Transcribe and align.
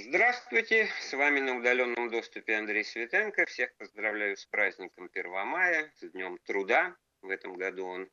Здравствуйте, 0.00 0.88
с 1.00 1.12
вами 1.12 1.40
на 1.40 1.58
удаленном 1.58 2.08
доступе 2.08 2.54
Андрей 2.54 2.84
Светенко. 2.84 3.46
Всех 3.46 3.74
поздравляю 3.78 4.36
с 4.36 4.46
праздником 4.46 5.10
1 5.12 5.30
мая, 5.44 5.92
с 5.96 6.08
Днем 6.10 6.38
труда. 6.44 6.94
В 7.20 7.30
этом 7.30 7.54
году 7.54 7.84
он 7.84 8.08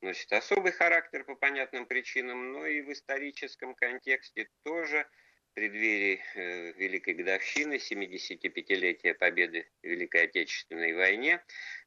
носит 0.00 0.32
особый 0.32 0.72
характер 0.72 1.22
по 1.22 1.36
понятным 1.36 1.86
причинам, 1.86 2.52
но 2.52 2.66
и 2.66 2.80
в 2.80 2.92
историческом 2.92 3.76
контексте 3.76 4.48
тоже 4.64 5.06
в 5.52 5.54
преддверии 5.54 6.20
э, 6.34 6.72
Великой 6.72 7.14
годовщины, 7.14 7.74
75-летия 7.74 9.14
победы 9.14 9.70
в 9.80 9.86
Великой 9.86 10.24
Отечественной 10.24 10.92
войне. 10.94 11.40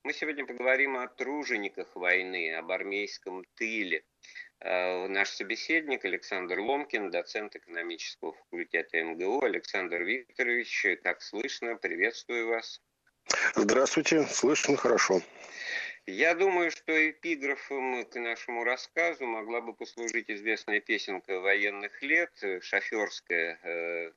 Мы 0.03 0.13
сегодня 0.13 0.45
поговорим 0.45 0.95
о 0.95 1.09
тружениках 1.09 1.93
войны, 1.97 2.53
об 2.53 2.71
армейском 2.71 3.43
тыле. 3.55 4.05
Э, 4.63 5.07
наш 5.07 5.29
собеседник 5.29 6.05
Александр 6.05 6.59
Ломкин, 6.59 7.09
доцент 7.09 7.55
экономического 7.55 8.33
факультета 8.33 9.01
МГУ. 9.03 9.43
Александр 9.43 10.03
Викторович, 10.03 10.99
как 11.03 11.21
слышно, 11.21 11.75
приветствую 11.75 12.49
вас. 12.49 12.79
Здравствуйте, 13.55 14.23
слышно 14.25 14.77
хорошо. 14.77 15.21
Я 16.05 16.35
думаю, 16.35 16.69
что 16.69 16.91
эпиграфом 17.09 18.05
к 18.05 18.15
нашему 18.19 18.63
рассказу 18.63 19.25
могла 19.25 19.61
бы 19.61 19.73
послужить 19.73 20.29
известная 20.29 20.79
песенка 20.79 21.39
военных 21.39 22.01
лет, 22.03 22.31
шоферская 22.61 23.59
э, 23.63 24.11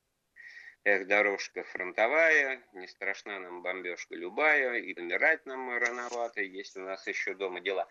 Эх, 0.86 1.06
дорожка 1.06 1.64
фронтовая, 1.64 2.61
не 2.74 2.86
страшна 2.86 3.38
нам 3.38 3.62
бомбежка 3.62 4.14
любая, 4.14 4.74
и 4.74 4.98
умирать 5.00 5.47
нам 5.47 5.78
рановато, 5.78 6.42
есть 6.42 6.77
у 6.77 6.80
нас 6.80 7.06
еще 7.06 7.33
дома 7.33 7.61
дела. 7.61 7.88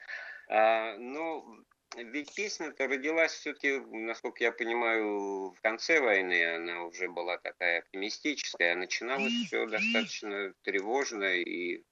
А, 0.48 0.96
ну, 0.98 1.66
ведь 1.96 2.34
песня-то 2.34 2.88
родилась 2.88 3.34
все-таки, 3.34 3.80
насколько 3.80 4.44
я 4.44 4.52
понимаю, 4.52 5.52
в 5.52 5.62
конце 5.62 6.00
войны. 6.00 6.56
Она 6.56 6.84
уже 6.84 7.10
была 7.10 7.38
такая 7.38 7.80
оптимистическая. 7.80 8.74
А 8.74 8.78
начиналось 8.78 9.34
все 9.46 9.66
достаточно 9.66 10.54
тревожно 10.64 11.36
и 11.36 11.84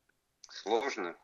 сложно. 0.49 1.17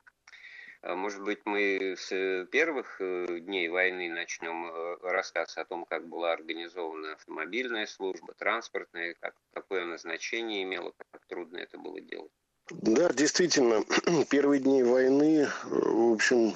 А 0.82 0.96
может 0.96 1.24
быть, 1.24 1.40
мы 1.46 1.96
с 1.98 2.46
первых 2.52 3.02
э, 3.02 3.40
дней 3.40 3.68
войны 3.68 4.10
начнем 4.10 4.68
э, 4.68 4.98
рассказ 5.02 5.58
о 5.58 5.66
том, 5.66 5.86
как 5.86 6.08
была 6.08 6.34
организована 6.34 7.14
автомобильная 7.14 7.88
служба, 7.88 8.34
транспортная, 8.36 9.16
как, 9.20 9.36
какое 9.54 9.86
назначение 9.86 10.64
имела, 10.64 10.94
как 11.12 11.26
трудно 11.26 11.58
это 11.58 11.80
было 11.80 12.00
делать. 12.00 12.32
Да, 12.70 13.10
действительно, 13.14 13.86
первые 14.30 14.60
дни 14.60 14.84
войны, 14.84 15.48
в 15.64 16.14
общем, 16.14 16.54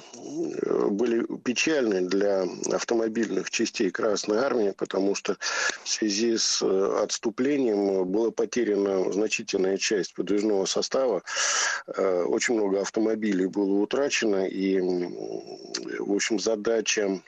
были 0.90 1.24
печальны 1.38 2.02
для 2.02 2.46
автомобильных 2.70 3.50
частей 3.50 3.90
Красной 3.90 4.38
Армии, 4.38 4.74
потому 4.76 5.14
что 5.14 5.36
в 5.82 5.88
связи 5.88 6.36
с 6.36 6.60
э, 6.60 7.02
отступлением 7.02 8.04
была 8.04 8.30
потеряна 8.30 9.10
значительная 9.10 9.78
часть 9.78 10.12
подвижного 10.14 10.66
состава. 10.66 11.22
Э, 11.86 12.24
очень 12.24 12.54
много 12.56 12.82
автомобилей 12.82 13.46
было 13.46 13.80
утрачено, 13.80 14.46
и, 14.46 14.80
в 14.80 16.12
общем, 16.12 16.38
задача 16.38 17.22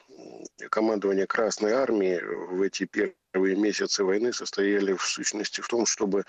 командования 0.71 1.27
Красной 1.27 1.73
Армии 1.73 2.21
в 2.51 2.63
эти 2.63 2.85
первые 2.85 3.15
первые 3.35 3.57
месяцы 3.57 4.05
войны 4.05 4.33
состояли 4.33 4.93
в 4.93 5.03
сущности 5.03 5.61
в 5.61 5.67
том, 5.67 5.87
чтобы 5.87 6.23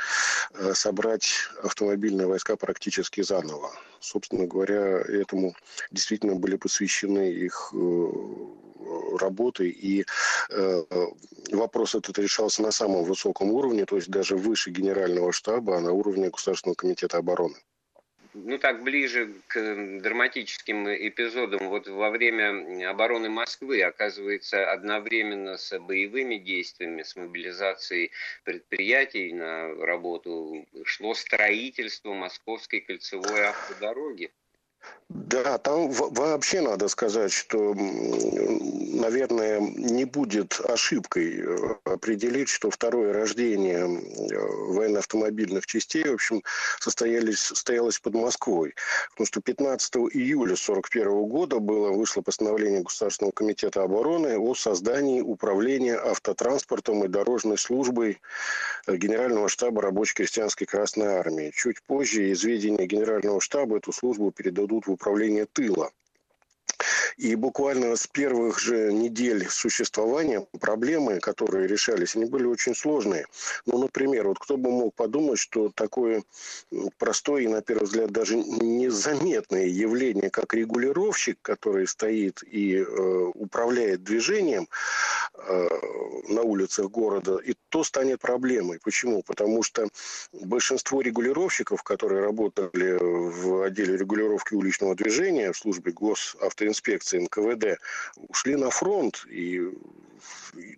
э, 0.53 0.73
собрать 0.73 1.27
автомобильные 1.61 2.25
войска 2.25 2.55
практически 2.55 3.21
заново. 3.21 3.71
Собственно 3.99 4.47
говоря, 4.47 5.01
этому 5.01 5.55
действительно 5.91 6.33
были 6.35 6.55
посвящены 6.55 7.31
их 7.31 7.71
э, 7.73 9.17
работы, 9.19 9.69
и 9.69 10.03
э, 10.49 10.83
вопрос 11.51 11.93
этот 11.93 12.17
решался 12.17 12.63
на 12.63 12.71
самом 12.71 13.03
высоком 13.03 13.51
уровне, 13.51 13.85
то 13.85 13.97
есть 13.97 14.09
даже 14.09 14.35
выше 14.35 14.71
генерального 14.71 15.31
штаба, 15.31 15.77
а 15.77 15.81
на 15.81 15.91
уровне 15.91 16.31
Государственного 16.31 16.75
комитета 16.75 17.17
обороны 17.17 17.57
ну 18.35 18.57
так 18.57 18.83
ближе 18.83 19.33
к 19.47 19.99
драматическим 20.01 20.87
эпизодам, 20.87 21.69
вот 21.69 21.87
во 21.87 22.09
время 22.09 22.89
обороны 22.89 23.29
Москвы, 23.29 23.81
оказывается, 23.81 24.71
одновременно 24.71 25.57
с 25.57 25.77
боевыми 25.79 26.35
действиями, 26.35 27.03
с 27.03 27.15
мобилизацией 27.15 28.11
предприятий 28.43 29.33
на 29.33 29.73
работу 29.85 30.67
шло 30.83 31.13
строительство 31.13 32.13
Московской 32.13 32.81
кольцевой 32.81 33.45
автодороги. 33.45 34.31
Да, 35.09 35.59
там 35.59 35.91
вообще 35.91 36.61
надо 36.61 36.87
сказать, 36.87 37.31
что, 37.31 37.75
наверное, 37.75 39.59
не 39.59 40.03
будет 40.03 40.59
ошибкой 40.67 41.41
э, 41.41 41.75
определить, 41.83 42.49
что 42.49 42.71
второе 42.71 43.13
рождение 43.13 43.85
э, 43.85 44.39
военно-автомобильных 44.73 45.67
частей, 45.67 46.05
в 46.09 46.15
общем, 46.15 46.41
состоялись, 46.79 47.37
состоялось 47.37 47.99
под 47.99 48.15
Москвой. 48.15 48.73
Потому 49.11 49.27
что 49.27 49.41
15 49.41 49.95
июля 49.95 50.55
1941 50.55 51.25
года 51.25 51.59
было, 51.59 51.91
вышло 51.91 52.21
постановление 52.21 52.81
Государственного 52.81 53.31
комитета 53.31 53.83
обороны 53.83 54.39
о 54.39 54.55
создании 54.55 55.21
управления 55.21 55.97
автотранспортом 55.97 57.03
и 57.05 57.07
дорожной 57.07 57.59
службой 57.59 58.19
э, 58.87 58.95
Генерального 58.95 59.49
штаба 59.49 59.83
рабочей 59.83 60.15
крестьянской 60.15 60.65
Красной 60.65 61.09
Армии. 61.09 61.53
Чуть 61.55 61.83
позже 61.83 62.31
из 62.31 62.43
ведения 62.43 62.87
Генерального 62.87 63.39
штаба 63.39 63.77
эту 63.77 63.93
службу 63.93 64.31
передадут 64.31 64.74
в 64.83 64.91
управление 64.91 65.45
тыла. 65.45 65.91
И 67.17 67.35
буквально 67.35 67.95
с 67.95 68.07
первых 68.07 68.59
же 68.59 68.91
недель 68.91 69.47
существования 69.49 70.45
проблемы, 70.59 71.19
которые 71.19 71.67
решались, 71.67 72.15
они 72.15 72.25
были 72.25 72.45
очень 72.45 72.75
сложные. 72.75 73.25
Ну, 73.65 73.77
например, 73.77 74.27
вот 74.27 74.39
кто 74.39 74.57
бы 74.57 74.69
мог 74.69 74.93
подумать, 74.95 75.39
что 75.39 75.71
такое 75.73 76.23
простое 76.97 77.43
и, 77.43 77.47
на 77.47 77.61
первый 77.61 77.85
взгляд, 77.85 78.11
даже 78.11 78.35
незаметное 78.35 79.65
явление, 79.65 80.29
как 80.29 80.53
регулировщик, 80.53 81.37
который 81.41 81.87
стоит 81.87 82.43
и 82.43 82.77
э, 82.77 83.31
управляет 83.33 84.03
движением 84.03 84.67
э, 85.33 85.67
на 86.29 86.41
улицах 86.41 86.89
города, 86.89 87.37
и 87.37 87.55
то 87.69 87.83
станет 87.83 88.19
проблемой. 88.19 88.79
Почему? 88.83 89.23
Потому 89.23 89.63
что 89.63 89.87
большинство 90.33 91.01
регулировщиков, 91.01 91.83
которые 91.83 92.21
работали 92.21 92.97
в 92.99 93.63
отделе 93.63 93.97
регулировки 93.97 94.53
уличного 94.53 94.95
движения 94.95 95.51
в 95.51 95.57
службе 95.57 95.91
госавтоинспекции, 95.91 96.64
инспекции 96.67 97.19
НКВД 97.19 97.79
ушли 98.29 98.55
на 98.55 98.69
фронт 98.69 99.25
и 99.29 99.69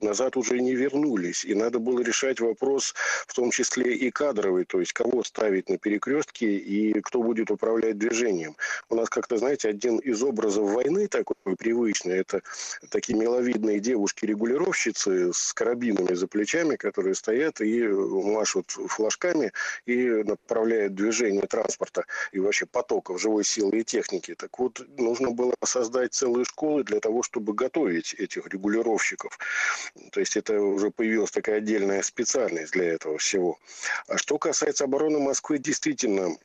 назад 0.01 0.37
уже 0.37 0.59
не 0.59 0.75
вернулись. 0.75 1.45
И 1.45 1.53
надо 1.53 1.79
было 1.79 2.01
решать 2.01 2.39
вопрос, 2.39 2.93
в 3.27 3.33
том 3.33 3.51
числе 3.51 3.93
и 3.93 4.11
кадровый, 4.11 4.65
то 4.65 4.79
есть 4.79 4.93
кого 4.93 5.23
ставить 5.23 5.69
на 5.69 5.77
перекрестке 5.77 6.55
и 6.57 6.99
кто 7.01 7.21
будет 7.21 7.51
управлять 7.51 7.97
движением. 7.97 8.55
У 8.89 8.95
нас 8.95 9.09
как-то, 9.09 9.37
знаете, 9.37 9.69
один 9.69 9.97
из 9.97 10.23
образов 10.23 10.71
войны 10.71 11.07
такой 11.07 11.35
привычный, 11.57 12.17
это 12.17 12.41
такие 12.89 13.17
миловидные 13.17 13.79
девушки-регулировщицы 13.79 15.33
с 15.33 15.53
карабинами 15.53 16.13
за 16.13 16.27
плечами, 16.27 16.75
которые 16.75 17.15
стоят 17.15 17.61
и 17.61 17.87
машут 17.87 18.71
флажками 18.71 19.51
и 19.85 20.07
направляют 20.23 20.95
движение 20.95 21.47
транспорта 21.47 22.05
и 22.31 22.39
вообще 22.39 22.65
потоков 22.65 23.21
живой 23.21 23.43
силы 23.43 23.79
и 23.79 23.83
техники. 23.83 24.35
Так 24.35 24.59
вот, 24.59 24.85
нужно 24.97 25.31
было 25.31 25.53
создать 25.63 26.13
целые 26.13 26.45
школы 26.45 26.83
для 26.83 26.99
того, 26.99 27.23
чтобы 27.23 27.53
готовить 27.53 28.13
этих 28.13 28.47
регулировщиков. 28.47 29.26
То 30.11 30.19
есть 30.19 30.38
это 30.38 30.59
уже 30.59 30.91
появилась 30.91 31.31
такая 31.31 31.57
отдельная 31.57 32.01
специальность 32.03 32.73
для 32.73 32.93
этого 32.93 33.17
всего. 33.17 33.57
А 34.07 34.17
что 34.17 34.38
касается 34.38 34.85
обороны 34.85 35.19
Москвы, 35.19 35.57
действительно, 35.59 36.38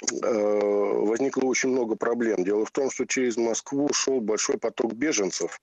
э, 0.00 0.16
возникло 0.22 1.44
очень 1.44 1.70
много 1.70 1.96
проблем. 1.96 2.44
Дело 2.44 2.64
в 2.64 2.70
том, 2.70 2.90
что 2.90 3.06
через 3.06 3.36
Москву 3.36 3.88
шел 3.92 4.20
большой 4.20 4.58
поток 4.58 4.94
беженцев. 4.94 5.58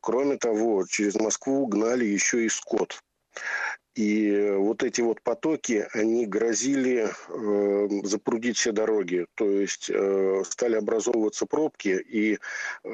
Кроме 0.00 0.36
того, 0.36 0.86
через 0.86 1.14
Москву 1.14 1.66
гнали 1.66 2.04
еще 2.04 2.44
и 2.44 2.48
скот. 2.48 3.00
И 3.96 4.52
вот 4.58 4.82
эти 4.82 5.00
вот 5.00 5.22
потоки, 5.22 5.88
они 5.94 6.26
грозили 6.26 7.08
э, 7.28 7.88
запрудить 8.04 8.58
все 8.58 8.70
дороги. 8.70 9.24
То 9.36 9.50
есть 9.50 9.90
э, 9.90 10.42
стали 10.44 10.76
образовываться 10.76 11.46
пробки, 11.46 12.04
и 12.06 12.38
э, 12.84 12.88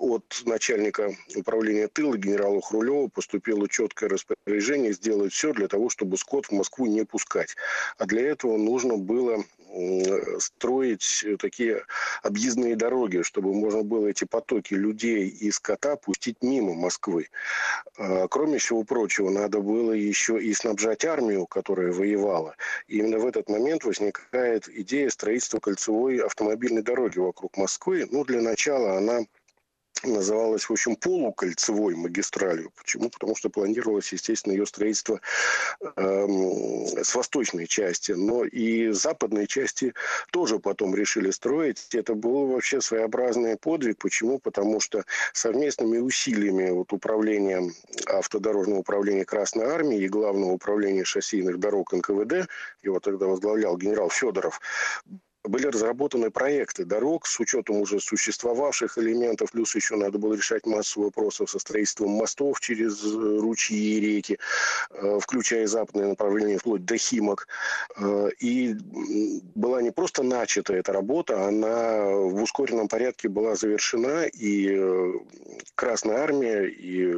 от 0.00 0.42
начальника 0.44 1.14
управления 1.34 1.88
тыла 1.88 2.18
генерала 2.18 2.60
Хрулева 2.60 3.08
поступило 3.08 3.66
четкое 3.70 4.10
распоряжение 4.10 4.92
сделать 4.92 5.32
все 5.32 5.54
для 5.54 5.66
того, 5.66 5.88
чтобы 5.88 6.18
скот 6.18 6.44
в 6.46 6.52
Москву 6.52 6.84
не 6.84 7.06
пускать. 7.06 7.56
А 7.96 8.04
для 8.04 8.28
этого 8.28 8.58
нужно 8.58 8.98
было 8.98 9.42
строить 10.38 11.24
такие 11.38 11.84
объездные 12.22 12.76
дороги, 12.76 13.22
чтобы 13.22 13.54
можно 13.54 13.82
было 13.82 14.08
эти 14.08 14.24
потоки 14.24 14.74
людей 14.74 15.28
и 15.28 15.50
скота 15.50 15.96
пустить 15.96 16.36
мимо 16.42 16.74
Москвы. 16.74 17.28
А, 17.96 18.28
кроме 18.28 18.58
всего 18.58 18.84
прочего, 18.84 19.30
надо 19.30 19.60
было 19.60 19.92
еще 20.02 20.42
и 20.42 20.52
снабжать 20.54 21.04
армию, 21.04 21.46
которая 21.46 21.92
воевала. 21.92 22.56
И 22.86 22.98
именно 22.98 23.18
в 23.18 23.26
этот 23.26 23.48
момент 23.48 23.84
возникает 23.84 24.68
идея 24.68 25.08
строительства 25.10 25.60
кольцевой 25.60 26.18
автомобильной 26.18 26.82
дороги 26.82 27.18
вокруг 27.18 27.56
Москвы. 27.56 28.06
Ну, 28.10 28.24
для 28.24 28.40
начала 28.40 28.96
она 28.98 29.20
называлась, 30.10 30.64
в 30.64 30.72
общем, 30.72 30.96
полукольцевой 30.96 31.94
магистралью. 31.94 32.72
Почему? 32.76 33.10
Потому 33.10 33.36
что 33.36 33.50
планировалось, 33.50 34.12
естественно, 34.12 34.52
ее 34.52 34.66
строительство 34.66 35.20
э, 35.96 36.26
с 37.02 37.14
восточной 37.14 37.66
части, 37.66 38.12
но 38.12 38.44
и 38.44 38.90
западной 38.90 39.46
части 39.46 39.94
тоже 40.30 40.58
потом 40.58 40.94
решили 40.94 41.30
строить. 41.30 41.94
Это 41.94 42.14
был 42.14 42.46
вообще 42.48 42.80
своеобразный 42.80 43.56
подвиг. 43.56 43.98
Почему? 43.98 44.38
Потому 44.38 44.80
что 44.80 45.04
совместными 45.32 45.98
усилиями 45.98 46.70
вот, 46.70 46.92
управления 46.92 47.70
автодорожного 48.06 48.80
управления 48.80 49.24
Красной 49.24 49.66
Армии 49.66 49.98
и 49.98 50.08
Главного 50.08 50.52
управления 50.52 51.04
шоссейных 51.04 51.58
дорог 51.58 51.92
НКВД, 51.92 52.48
его 52.82 53.00
тогда 53.00 53.26
возглавлял 53.26 53.76
генерал 53.76 54.10
Федоров, 54.10 54.60
были 55.44 55.66
разработаны 55.66 56.30
проекты 56.30 56.84
дорог 56.84 57.26
с 57.26 57.38
учетом 57.40 57.76
уже 57.76 58.00
существовавших 58.00 58.98
элементов, 58.98 59.50
плюс 59.52 59.74
еще 59.74 59.96
надо 59.96 60.18
было 60.18 60.34
решать 60.34 60.66
массу 60.66 61.02
вопросов 61.02 61.50
со 61.50 61.58
строительством 61.58 62.10
мостов 62.10 62.60
через 62.60 63.02
э, 63.04 63.08
ручьи 63.08 63.76
и 63.76 64.00
реки, 64.00 64.38
э, 64.90 65.18
включая 65.20 65.66
западное 65.66 66.08
направление 66.08 66.58
вплоть 66.58 66.84
до 66.84 66.96
Химок. 66.96 67.48
Э, 67.96 68.30
и 68.38 68.74
была 69.54 69.82
не 69.82 69.90
просто 69.90 70.22
начата 70.22 70.74
эта 70.74 70.92
работа, 70.92 71.46
она 71.46 72.06
в 72.10 72.42
ускоренном 72.42 72.88
порядке 72.88 73.28
была 73.28 73.56
завершена, 73.56 74.26
и 74.26 74.80
Красная 75.74 76.18
Армия 76.18 76.68
и 76.68 77.14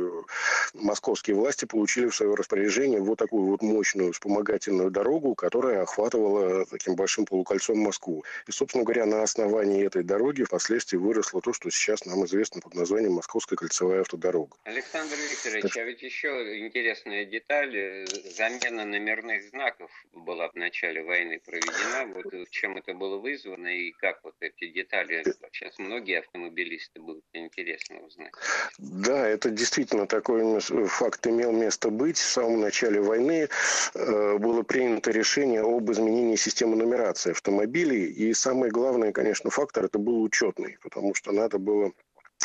московские 0.74 1.36
власти 1.36 1.64
получили 1.64 2.06
в 2.06 2.16
свое 2.16 2.34
распоряжение 2.34 3.00
вот 3.00 3.18
такую 3.18 3.46
вот 3.46 3.62
мощную 3.62 4.12
вспомогательную 4.12 4.90
дорогу, 4.90 5.34
которая 5.34 5.82
охватывала 5.82 6.64
таким 6.66 6.94
большим 6.94 7.26
полукольцом 7.26 7.78
Москву. 7.78 8.13
Москву. 8.14 8.24
И, 8.46 8.52
собственно 8.52 8.84
говоря, 8.84 9.06
на 9.06 9.22
основании 9.22 9.86
этой 9.86 10.02
дороги 10.02 10.44
впоследствии 10.44 10.96
выросло 10.96 11.40
то, 11.40 11.52
что 11.52 11.70
сейчас 11.70 12.04
нам 12.04 12.24
известно 12.24 12.60
под 12.60 12.74
названием 12.74 13.12
Московская 13.12 13.56
кольцевая 13.56 14.02
автодорога. 14.02 14.56
Александр 14.64 15.16
Викторович, 15.30 15.62
так... 15.62 15.76
а 15.76 15.84
ведь 15.84 16.02
еще 16.02 16.28
интересная 16.66 17.24
деталь. 17.24 18.06
Замена 18.36 18.84
номерных 18.84 19.48
знаков 19.48 19.90
была 20.12 20.48
в 20.48 20.54
начале 20.54 21.02
войны 21.02 21.40
проведена. 21.44 22.12
Вот 22.14 22.50
чем 22.50 22.76
это 22.76 22.94
было 22.94 23.18
вызвано 23.18 23.68
и 23.68 23.92
как 23.92 24.20
вот 24.22 24.34
эти 24.40 24.68
детали 24.68 25.24
сейчас 25.52 25.78
многие 25.78 26.18
автомобилисты 26.18 27.00
будут 27.00 27.24
интересно 27.32 27.98
узнать. 28.00 28.32
Да, 28.78 29.26
это 29.26 29.50
действительно 29.50 30.06
такой 30.06 30.60
факт 30.60 31.26
имел 31.26 31.52
место 31.52 31.90
быть. 31.90 32.18
В 32.18 32.24
самом 32.24 32.60
начале 32.60 33.00
войны 33.00 33.48
э, 33.94 34.38
было 34.38 34.62
принято 34.62 35.10
решение 35.10 35.62
об 35.62 35.90
изменении 35.90 36.36
системы 36.36 36.76
нумерации 36.76 37.30
автомобилей 37.30 38.03
и 38.04 38.32
самый 38.34 38.70
главный, 38.70 39.12
конечно, 39.12 39.50
фактор 39.50 39.86
это 39.86 39.98
был 39.98 40.22
учетный, 40.22 40.78
потому 40.82 41.14
что 41.14 41.32
надо 41.32 41.58
было 41.58 41.92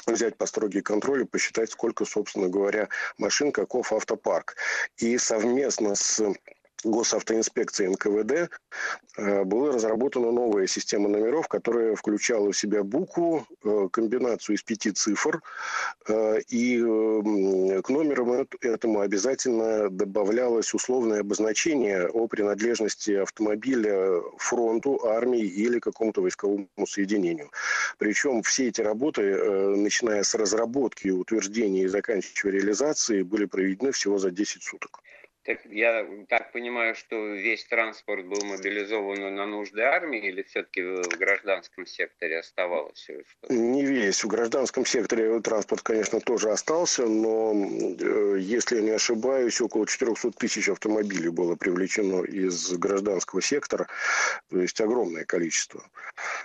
взять 0.06 0.38
по 0.38 0.46
строгий 0.46 0.82
контроль 0.82 1.22
и 1.22 1.26
посчитать, 1.26 1.72
сколько, 1.72 2.06
собственно 2.06 2.48
говоря, 2.48 2.90
машин, 3.18 3.52
каков 3.52 3.92
автопарк. 3.92 4.56
И 4.98 5.18
совместно 5.18 5.96
с 5.96 6.34
госавтоинспекции 6.84 7.88
НКВД 7.88 8.50
э, 9.18 9.44
была 9.44 9.72
разработана 9.72 10.32
новая 10.32 10.68
система 10.68 11.10
номеров, 11.10 11.48
которая 11.48 11.96
включала 11.96 12.52
в 12.52 12.58
себя 12.58 12.84
букву, 12.84 13.46
э, 13.64 13.90
комбинацию 13.92 14.56
из 14.56 14.64
пяти 14.64 14.92
цифр, 14.92 15.42
э, 16.08 16.40
и 16.50 16.80
к 16.80 17.90
номерам 17.90 18.48
этому 18.62 19.02
обязательно 19.02 19.90
добавлялось 19.90 20.74
условное 20.74 21.22
обозначение 21.22 22.08
о 22.08 22.28
принадлежности 22.28 23.12
автомобиля 23.12 24.22
фронту, 24.38 25.06
армии 25.06 25.44
или 25.44 25.80
какому-то 25.80 26.22
войсковому 26.22 26.68
соединению. 26.88 27.50
Причем 27.98 28.42
все 28.44 28.68
эти 28.68 28.82
работы, 28.82 29.22
начиная 29.76 30.24
с 30.24 30.36
разработки, 30.36 31.10
утверждения 31.10 31.84
и 31.84 31.88
заканчивая 31.88 32.54
реализацией, 32.54 33.24
были 33.24 33.46
проведены 33.46 33.92
всего 33.92 34.18
за 34.18 34.32
10 34.32 34.64
суток. 34.64 35.02
Так 35.50 35.66
я 35.66 36.08
так 36.28 36.52
понимаю, 36.52 36.94
что 36.94 37.16
весь 37.34 37.66
транспорт 37.66 38.24
был 38.24 38.40
мобилизован 38.46 39.34
на 39.34 39.48
нужды 39.48 39.82
армии 39.82 40.20
или 40.20 40.44
все-таки 40.44 40.84
в 40.84 41.18
гражданском 41.18 41.88
секторе 41.88 42.38
оставалось 42.38 43.02
что-то? 43.02 43.52
Не 43.52 43.84
весь. 43.84 44.24
В 44.24 44.28
гражданском 44.28 44.86
секторе 44.86 45.40
транспорт, 45.40 45.82
конечно, 45.82 46.20
тоже 46.20 46.52
остался, 46.52 47.08
но, 47.08 47.54
э, 47.56 48.38
если 48.40 48.76
я 48.76 48.82
не 48.84 48.92
ошибаюсь, 48.92 49.60
около 49.60 49.88
400 49.88 50.30
тысяч 50.34 50.70
автомобилей 50.70 51.30
было 51.30 51.56
привлечено 51.56 52.24
из 52.26 52.72
гражданского 52.74 53.42
сектора, 53.42 53.88
то 54.52 54.62
есть 54.62 54.80
огромное 54.80 55.26
количество. 55.26 55.84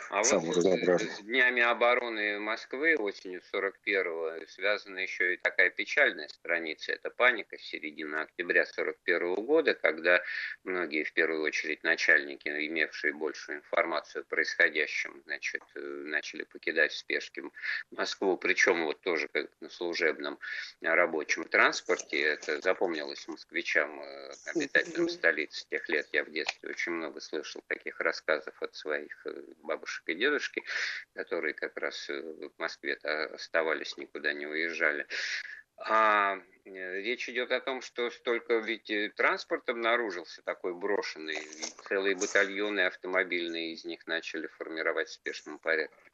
А 0.08 0.22
вот 0.22 0.56
с 0.56 1.20
Днями 1.24 1.60
обороны 1.60 2.38
Москвы 2.38 2.96
осенью 2.96 3.42
41-го 3.52 4.46
связана 4.48 5.00
еще 5.00 5.34
и 5.34 5.36
такая 5.36 5.68
печальная 5.68 6.28
страница. 6.28 6.92
Это 6.92 7.10
паника 7.10 7.58
середины 7.58 8.16
октября 8.16 8.64
40 8.64 8.93
1941 9.02 9.46
года, 9.46 9.74
когда 9.74 10.22
многие, 10.64 11.04
в 11.04 11.12
первую 11.12 11.42
очередь, 11.42 11.82
начальники, 11.82 12.48
имевшие 12.48 13.12
большую 13.12 13.58
информацию 13.58 14.22
о 14.22 14.24
происходящем, 14.24 15.22
значит, 15.24 15.62
э, 15.74 15.80
начали 15.80 16.44
покидать 16.44 16.92
в 16.92 16.98
спешке 16.98 17.42
Москву, 17.90 18.36
причем 18.36 18.84
вот 18.84 19.00
тоже 19.00 19.28
как 19.28 19.50
на 19.60 19.68
служебном 19.68 20.38
рабочем 20.80 21.44
транспорте. 21.44 22.20
Это 22.20 22.60
запомнилось 22.60 23.26
москвичам, 23.28 24.00
э, 24.00 24.32
обитателям 24.46 25.08
столицы 25.08 25.66
тех 25.70 25.88
лет. 25.88 26.06
Я 26.12 26.24
в 26.24 26.30
детстве 26.30 26.70
очень 26.70 26.92
много 26.92 27.20
слышал 27.20 27.62
таких 27.66 28.00
рассказов 28.00 28.54
от 28.62 28.74
своих 28.74 29.26
э, 29.26 29.42
бабушек 29.62 30.08
и 30.08 30.14
дедушки, 30.14 30.62
которые 31.14 31.54
как 31.54 31.76
раз 31.76 32.08
в 32.08 32.52
Москве 32.58 32.94
оставались, 32.94 33.96
никуда 33.96 34.32
не 34.32 34.46
уезжали. 34.46 35.06
А 35.76 36.36
э, 36.64 37.00
речь 37.02 37.28
идет 37.28 37.52
о 37.52 37.60
том, 37.60 37.82
что 37.82 38.10
столько 38.10 38.58
ведь 38.58 38.90
э, 38.90 39.10
транспорт 39.10 39.68
обнаружился 39.68 40.42
такой 40.42 40.74
брошенный, 40.74 41.38
целые 41.88 42.16
батальоны 42.16 42.80
автомобильные 42.86 43.72
из 43.72 43.84
них 43.84 44.06
начали 44.06 44.46
формировать 44.46 45.08
в 45.08 45.12
спешном 45.12 45.58
порядке. 45.58 46.13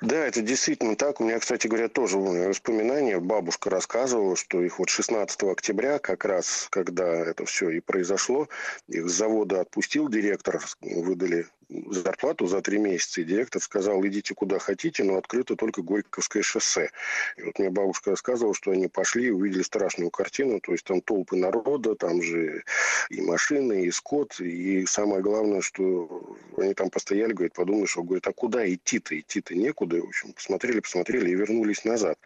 Да, 0.00 0.26
это 0.26 0.42
действительно 0.42 0.96
так. 0.96 1.20
У 1.20 1.24
меня, 1.24 1.38
кстати 1.38 1.68
говоря, 1.68 1.88
тоже 1.88 2.18
воспоминания. 2.18 3.20
Бабушка 3.20 3.70
рассказывала, 3.70 4.34
что 4.34 4.60
их 4.60 4.78
вот 4.78 4.88
16 4.88 5.42
октября, 5.44 5.98
как 5.98 6.24
раз 6.24 6.66
когда 6.70 7.06
это 7.06 7.44
все 7.44 7.70
и 7.70 7.80
произошло, 7.80 8.48
их 8.88 9.08
с 9.08 9.12
завода 9.12 9.60
отпустил 9.60 10.08
директор, 10.08 10.60
выдали 10.80 11.46
зарплату 11.90 12.46
за 12.46 12.60
три 12.60 12.78
месяца, 12.78 13.20
и 13.20 13.24
директор 13.24 13.60
сказал, 13.62 14.04
идите 14.06 14.34
куда 14.34 14.58
хотите, 14.58 15.04
но 15.04 15.16
открыто 15.16 15.56
только 15.56 15.82
Горьковское 15.82 16.42
шоссе. 16.42 16.90
И 17.36 17.42
вот 17.42 17.58
мне 17.58 17.70
бабушка 17.70 18.10
рассказывала, 18.10 18.54
что 18.54 18.70
они 18.72 18.88
пошли 18.88 19.26
и 19.26 19.30
увидели 19.30 19.62
страшную 19.62 20.10
картину, 20.10 20.60
то 20.60 20.72
есть 20.72 20.84
там 20.84 21.00
толпы 21.00 21.36
народа, 21.36 21.94
там 21.94 22.22
же 22.22 22.64
и 23.10 23.20
машины, 23.20 23.84
и 23.84 23.90
скот, 23.90 24.40
и 24.40 24.84
самое 24.86 25.22
главное, 25.22 25.60
что 25.60 26.36
они 26.56 26.74
там 26.74 26.90
постояли, 26.90 27.32
говорит, 27.32 27.54
подумали, 27.54 27.86
что, 27.86 28.02
говорит, 28.02 28.26
а 28.26 28.32
куда 28.32 28.68
идти-то, 28.68 29.18
идти-то 29.18 29.54
некуда, 29.72 30.00
в 30.00 30.08
общем, 30.08 30.32
посмотрели, 30.32 30.80
посмотрели 30.80 31.30
и 31.30 31.34
вернулись 31.34 31.84
назад. 31.84 32.18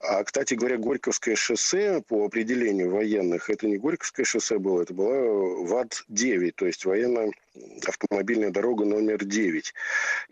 А, 0.00 0.24
кстати 0.24 0.54
говоря, 0.54 0.78
Горьковское 0.78 1.36
шоссе 1.36 2.02
по 2.08 2.24
определению 2.24 2.90
военных, 2.90 3.50
это 3.50 3.66
не 3.66 3.76
Горьковское 3.76 4.24
шоссе 4.24 4.58
было, 4.58 4.82
это 4.82 4.94
была 4.94 5.12
ВАД-9, 5.66 6.52
то 6.56 6.66
есть 6.66 6.84
военная 6.84 7.32
автомобильная 7.86 8.50
дорога 8.50 8.84
номер 8.84 9.24
9. 9.24 9.74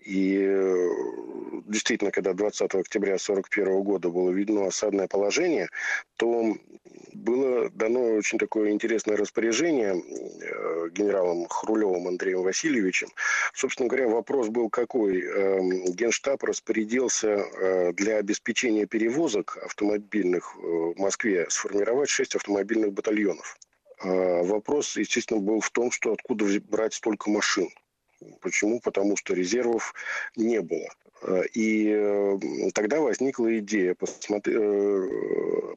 И 0.05 0.39
э, 0.41 0.89
действительно, 1.67 2.11
когда 2.11 2.33
20 2.33 2.75
октября 2.75 3.15
1941 3.15 3.83
года 3.83 4.09
было 4.09 4.31
введено 4.31 4.67
осадное 4.67 5.09
положение, 5.09 5.69
то 6.17 6.57
было 7.13 7.71
дано 7.71 8.15
очень 8.15 8.39
такое 8.39 8.71
интересное 8.71 9.17
распоряжение 9.17 9.95
э, 9.95 10.89
генералом 10.91 11.47
Хрулевым 11.49 12.09
Андреем 12.09 12.43
Васильевичем. 12.43 13.09
Собственно 13.55 13.89
говоря, 13.89 14.09
вопрос 14.09 14.49
был 14.49 14.71
какой. 14.71 15.23
Эм, 15.23 15.85
Генштаб 15.93 16.43
распорядился 16.45 17.29
э, 17.29 17.93
для 17.93 18.17
обеспечения 18.19 18.87
перевозок 18.87 19.59
автомобильных 19.65 20.57
в 20.57 20.99
Москве 20.99 21.47
сформировать 21.49 22.09
шесть 22.09 22.35
автомобильных 22.35 22.93
батальонов. 22.93 23.59
А 24.01 24.43
вопрос, 24.43 24.97
естественно, 24.97 25.41
был 25.41 25.61
в 25.61 25.71
том, 25.71 25.91
что 25.91 26.13
откуда 26.13 26.47
брать 26.61 26.95
столько 26.95 27.31
машин. 27.31 27.69
Почему? 28.41 28.81
Потому 28.81 29.17
что 29.17 29.35
резервов 29.35 29.95
не 30.37 30.61
было. 30.61 30.89
Э, 31.23 31.43
и 31.53 31.91
э, 31.91 32.39
тогда 32.75 33.01
возникла 33.01 33.59
идея 33.59 33.95
посмотри, 33.95 34.55
э, 34.57 35.09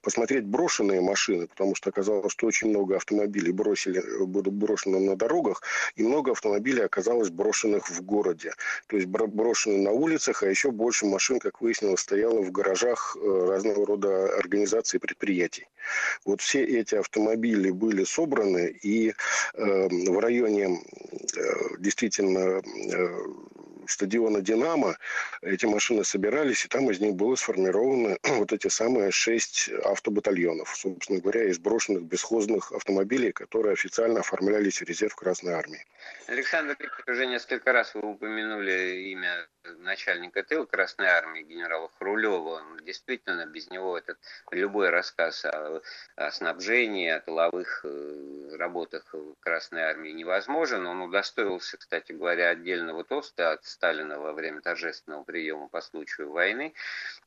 посмотреть 0.02 0.46
брошенные 0.46 1.02
машины, 1.02 1.48
потому 1.48 1.76
что 1.76 1.90
оказалось, 1.90 2.32
что 2.32 2.48
очень 2.48 2.70
много 2.70 2.96
автомобилей 2.96 3.52
бросили, 3.52 4.02
будут 4.26 4.54
брошены 4.54 5.00
на 5.00 5.16
дорогах, 5.16 5.64
и 5.96 6.04
много 6.04 6.32
автомобилей 6.32 6.84
оказалось 6.84 7.30
брошенных 7.30 7.90
в 7.90 8.02
городе. 8.04 8.54
То 8.88 8.98
есть 8.98 9.08
брошены 9.08 9.78
на 9.78 9.92
улицах, 9.92 10.44
а 10.44 10.50
еще 10.50 10.72
больше 10.72 11.06
машин, 11.06 11.40
как 11.40 11.62
выяснилось, 11.62 12.02
стояло 12.02 12.42
в 12.42 12.52
гаражах 12.52 13.18
разного 13.22 13.86
рода 13.86 14.36
организаций 14.38 14.98
и 14.98 15.00
предприятий. 15.00 15.68
Вот 16.26 16.42
все 16.42 16.64
эти 16.64 16.96
автомобили 16.96 17.72
были 17.72 18.04
собраны, 18.04 18.76
и 18.84 19.14
в 19.54 20.20
районе 20.20 20.82
действительно 21.80 22.62
стадиона 23.92 24.42
«Динамо». 24.42 24.98
Эти 25.42 25.66
машины 25.66 26.04
собирались, 26.04 26.66
и 26.66 26.68
там 26.68 26.90
из 26.90 27.00
них 27.00 27.16
было 27.16 27.36
сформировано 27.36 28.18
вот 28.24 28.54
эти 28.54 28.68
самые 28.68 29.12
шесть 29.12 29.70
автобатальонов, 29.84 30.76
собственно 30.76 31.20
говоря, 31.20 31.44
из 31.46 31.60
брошенных 31.60 32.04
бесхозных 32.04 32.72
автомобилей, 32.72 33.32
которые 33.32 33.74
официально 33.74 34.22
оформлялись 34.22 34.82
в 34.82 34.86
резерв 34.86 35.16
Красной 35.16 35.54
Армии. 35.54 35.86
Александр 36.28 36.78
уже 37.08 37.26
несколько 37.28 37.72
раз 37.74 37.94
вы 37.94 38.02
упомянули 38.02 39.12
имя 39.12 39.48
начальника 39.80 40.44
тыла 40.44 40.66
Красной 40.66 41.08
Армии 41.08 41.44
генерала 41.44 41.90
Хрулева. 41.98 42.62
Действительно, 42.82 43.46
без 43.46 43.70
него 43.70 43.98
этот 43.98 44.18
любой 44.52 44.90
рассказ 44.90 45.46
о, 45.46 45.82
о 46.16 46.32
снабжении, 46.32 47.10
о 47.10 47.20
тыловых 47.20 47.82
э, 47.84 48.56
работах 48.58 49.14
Красной 49.40 49.84
Армии 49.84 50.12
невозможен. 50.12 50.86
Он 50.86 51.02
удостоился, 51.02 51.78
кстати 51.78 52.12
говоря, 52.12 52.50
отдельного 52.50 53.04
тоста 53.04 53.52
от 53.52 53.66
Сталина 53.82 54.20
во 54.20 54.34
время 54.34 54.62
торжественного 54.62 55.24
приема 55.24 55.68
по 55.68 55.82
случаю 55.82 56.30
войны. 56.30 56.76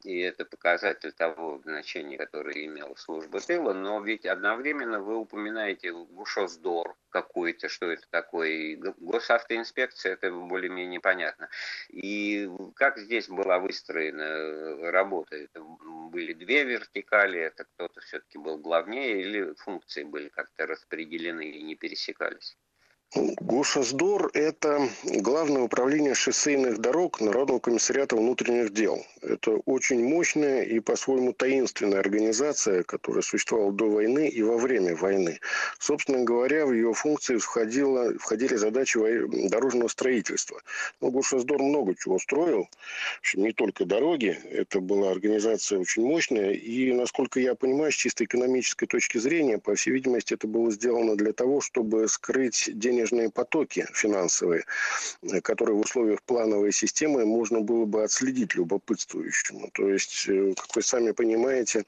И 0.05 0.21
это 0.21 0.45
показатель 0.45 1.11
того 1.11 1.59
значения, 1.65 2.17
которое 2.17 2.67
имела 2.67 2.95
служба 2.95 3.41
тыла. 3.41 3.73
Но 3.73 4.01
ведь 4.01 4.25
одновременно 4.25 5.01
вы 5.01 5.17
упоминаете 5.17 5.93
Гушоздор, 5.93 6.95
какой-то, 7.11 7.69
что 7.69 7.91
это 7.91 8.07
такое. 8.09 8.51
И 8.51 8.77
госавтоинспекция, 8.77 10.13
это 10.13 10.31
более-менее 10.31 11.01
понятно. 11.01 11.49
И 11.89 12.49
как 12.77 12.99
здесь 12.99 13.29
была 13.29 13.59
выстроена 13.59 14.93
работа? 14.93 15.35
Это 15.35 15.61
были 15.61 16.35
две 16.35 16.63
вертикали, 16.63 17.41
это 17.41 17.65
кто-то 17.65 18.01
все-таки 18.01 18.39
был 18.39 18.59
главнее, 18.59 19.23
или 19.23 19.55
функции 19.55 20.05
были 20.05 20.29
как-то 20.29 20.67
распределены 20.69 21.51
и 21.51 21.65
не 21.65 21.75
пересекались? 21.75 22.57
Гушаздор– 23.15 24.31
это 24.35 24.89
Главное 25.05 25.63
управление 25.63 26.15
шоссейных 26.15 26.79
дорог 26.79 27.21
Народного 27.21 27.61
комиссариата 27.61 28.17
внутренних 28.17 28.73
дел. 28.73 29.05
Это 29.23 29.53
очень 29.67 30.03
мощная 30.05 30.63
и 30.63 30.81
по-своему 30.81 31.33
таинственная 31.33 32.01
организация, 32.01 32.83
которая 32.83 33.23
существовала 33.23 33.73
до 33.73 33.89
войны 33.89 34.29
и 34.29 34.43
во 34.43 34.57
время 34.57 34.97
войны. 34.97 35.39
Собственно 35.79 36.25
говоря, 36.25 36.67
в 36.67 36.73
ее 36.73 36.93
функции 36.93 37.37
входило, 37.37 38.19
входили 38.19 38.57
задачи 38.57 38.99
дорожного 39.49 39.89
строительства. 39.89 40.61
Но 41.01 41.11
Гушаздор 41.11 41.63
много 41.63 41.95
чего 41.95 42.19
строил, 42.19 42.69
не 43.35 43.53
только 43.53 43.85
дороги. 43.85 44.37
Это 44.51 44.81
была 44.81 45.13
организация 45.13 45.79
очень 45.79 46.03
мощная. 46.03 46.53
И, 46.53 46.93
насколько 46.93 47.39
я 47.39 47.55
понимаю, 47.55 47.93
с 47.93 47.97
чисто 47.97 48.25
экономической 48.25 48.87
точки 48.87 49.19
зрения, 49.19 49.59
по 49.59 49.77
всей 49.77 49.93
видимости, 49.93 50.35
это 50.35 50.49
было 50.49 50.73
сделано 50.73 51.17
для 51.17 51.33
того, 51.33 51.61
чтобы 51.61 52.09
скрыть 52.09 52.71
денежные 52.73 53.04
денежные 53.05 53.31
потоки 53.31 53.87
финансовые, 53.93 54.65
э, 55.23 55.41
которые 55.41 55.77
в 55.77 55.81
условиях 55.81 56.23
плановой 56.23 56.73
системы 56.73 57.25
можно 57.25 57.61
было 57.61 57.85
бы 57.85 58.03
отследить 58.03 58.55
любопытствующему. 58.55 59.71
То 59.73 59.89
есть, 59.89 60.29
э, 60.29 60.55
как 60.57 60.77
вы 60.77 60.83
сами 60.83 61.13
понимаете, 61.13 61.85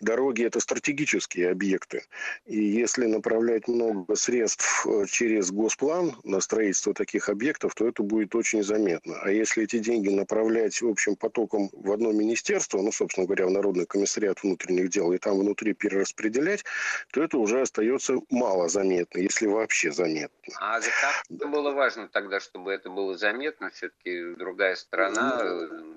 дороги– 0.00 0.44
это 0.46 0.60
стратегические 0.60 1.50
объекты. 1.50 2.02
И 2.46 2.62
если 2.62 3.06
направлять 3.06 3.68
много 3.68 4.16
средств 4.16 4.86
э, 4.86 5.06
через 5.08 5.50
госплан 5.50 6.14
на 6.24 6.40
строительство 6.40 6.94
таких 6.94 7.28
объектов, 7.28 7.74
то 7.74 7.88
это 7.88 8.02
будет 8.02 8.34
очень 8.34 8.62
заметно. 8.62 9.18
А 9.22 9.30
если 9.30 9.64
эти 9.64 9.78
деньги 9.78 10.08
направлять 10.08 10.82
общим 10.82 11.16
потоком 11.16 11.70
в 11.72 11.90
одно 11.92 12.12
министерство, 12.12 12.82
ну, 12.82 12.92
собственно 12.92 13.26
говоря, 13.26 13.46
в 13.46 13.50
Народный 13.50 13.86
комиссариат 13.86 14.42
внутренних 14.42 14.90
дел, 14.90 15.12
и 15.12 15.18
там 15.18 15.38
внутри 15.38 15.72
перераспределять, 15.72 16.64
то 17.12 17.22
это 17.22 17.38
уже 17.38 17.60
остается 17.60 18.14
мало 18.30 18.68
заметно, 18.68 19.20
если 19.20 19.46
вообще 19.46 19.92
заметно. 19.92 20.49
А 20.58 20.80
как 20.80 21.24
было 21.28 21.72
важно 21.72 22.08
тогда, 22.08 22.40
чтобы 22.40 22.72
это 22.72 22.90
было 22.90 23.16
заметно? 23.16 23.70
Все-таки 23.70 24.34
другая 24.34 24.74
страна, 24.76 25.42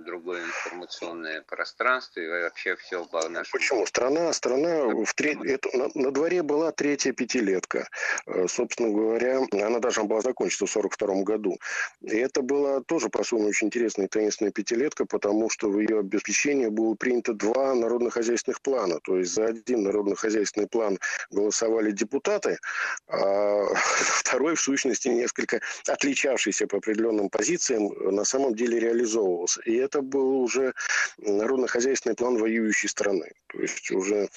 другое 0.05 0.43
информационное 0.43 1.41
пространство 1.41 2.19
и 2.19 2.27
вообще 2.27 2.75
все 2.75 3.05
по 3.05 3.27
нашему... 3.29 3.59
Почему? 3.59 3.85
Страна, 3.85 4.33
страна 4.33 4.87
в 4.87 5.13
три... 5.15 5.37
это, 5.45 5.69
на, 5.77 5.89
на 5.95 6.11
дворе 6.11 6.43
была 6.43 6.71
третья 6.71 7.13
пятилетка. 7.13 7.87
Э, 8.25 8.47
собственно 8.47 8.89
говоря, 8.89 9.41
она 9.51 9.79
должна 9.79 10.03
была 10.03 10.21
закончиться 10.21 10.65
в 10.65 10.71
42 10.71 11.23
году. 11.23 11.57
И 12.01 12.15
это 12.17 12.41
была 12.41 12.81
тоже, 12.81 13.09
по-своему, 13.09 13.47
очень 13.47 13.67
интересная 13.67 14.05
и 14.05 14.09
таинственная 14.09 14.51
пятилетка, 14.51 15.05
потому 15.05 15.49
что 15.49 15.69
в 15.69 15.79
ее 15.79 15.99
обеспечении 15.99 16.67
было 16.67 16.95
принято 16.95 17.33
два 17.33 17.73
народно-хозяйственных 17.75 18.61
плана. 18.61 18.99
То 19.03 19.17
есть 19.17 19.33
за 19.33 19.45
один 19.45 19.83
народно-хозяйственный 19.83 20.67
план 20.67 20.99
голосовали 21.31 21.91
депутаты, 21.91 22.59
а 23.07 23.63
второй, 24.33 24.55
в 24.55 24.61
сущности, 24.61 25.09
несколько 25.09 25.61
отличавшийся 25.87 26.65
по 26.65 26.77
определенным 26.77 27.29
позициям, 27.29 27.93
на 28.15 28.25
самом 28.25 28.55
деле 28.55 28.79
реализовывался. 28.79 29.61
И 29.61 29.75
это 29.75 30.01
был 30.01 30.41
уже 30.41 30.73
народно-хозяйственный 31.19 32.15
план 32.15 32.37
воюющей 32.37 32.89
страны. 32.89 33.31
То 33.47 33.61
есть 33.61 33.91
уже 33.91 34.29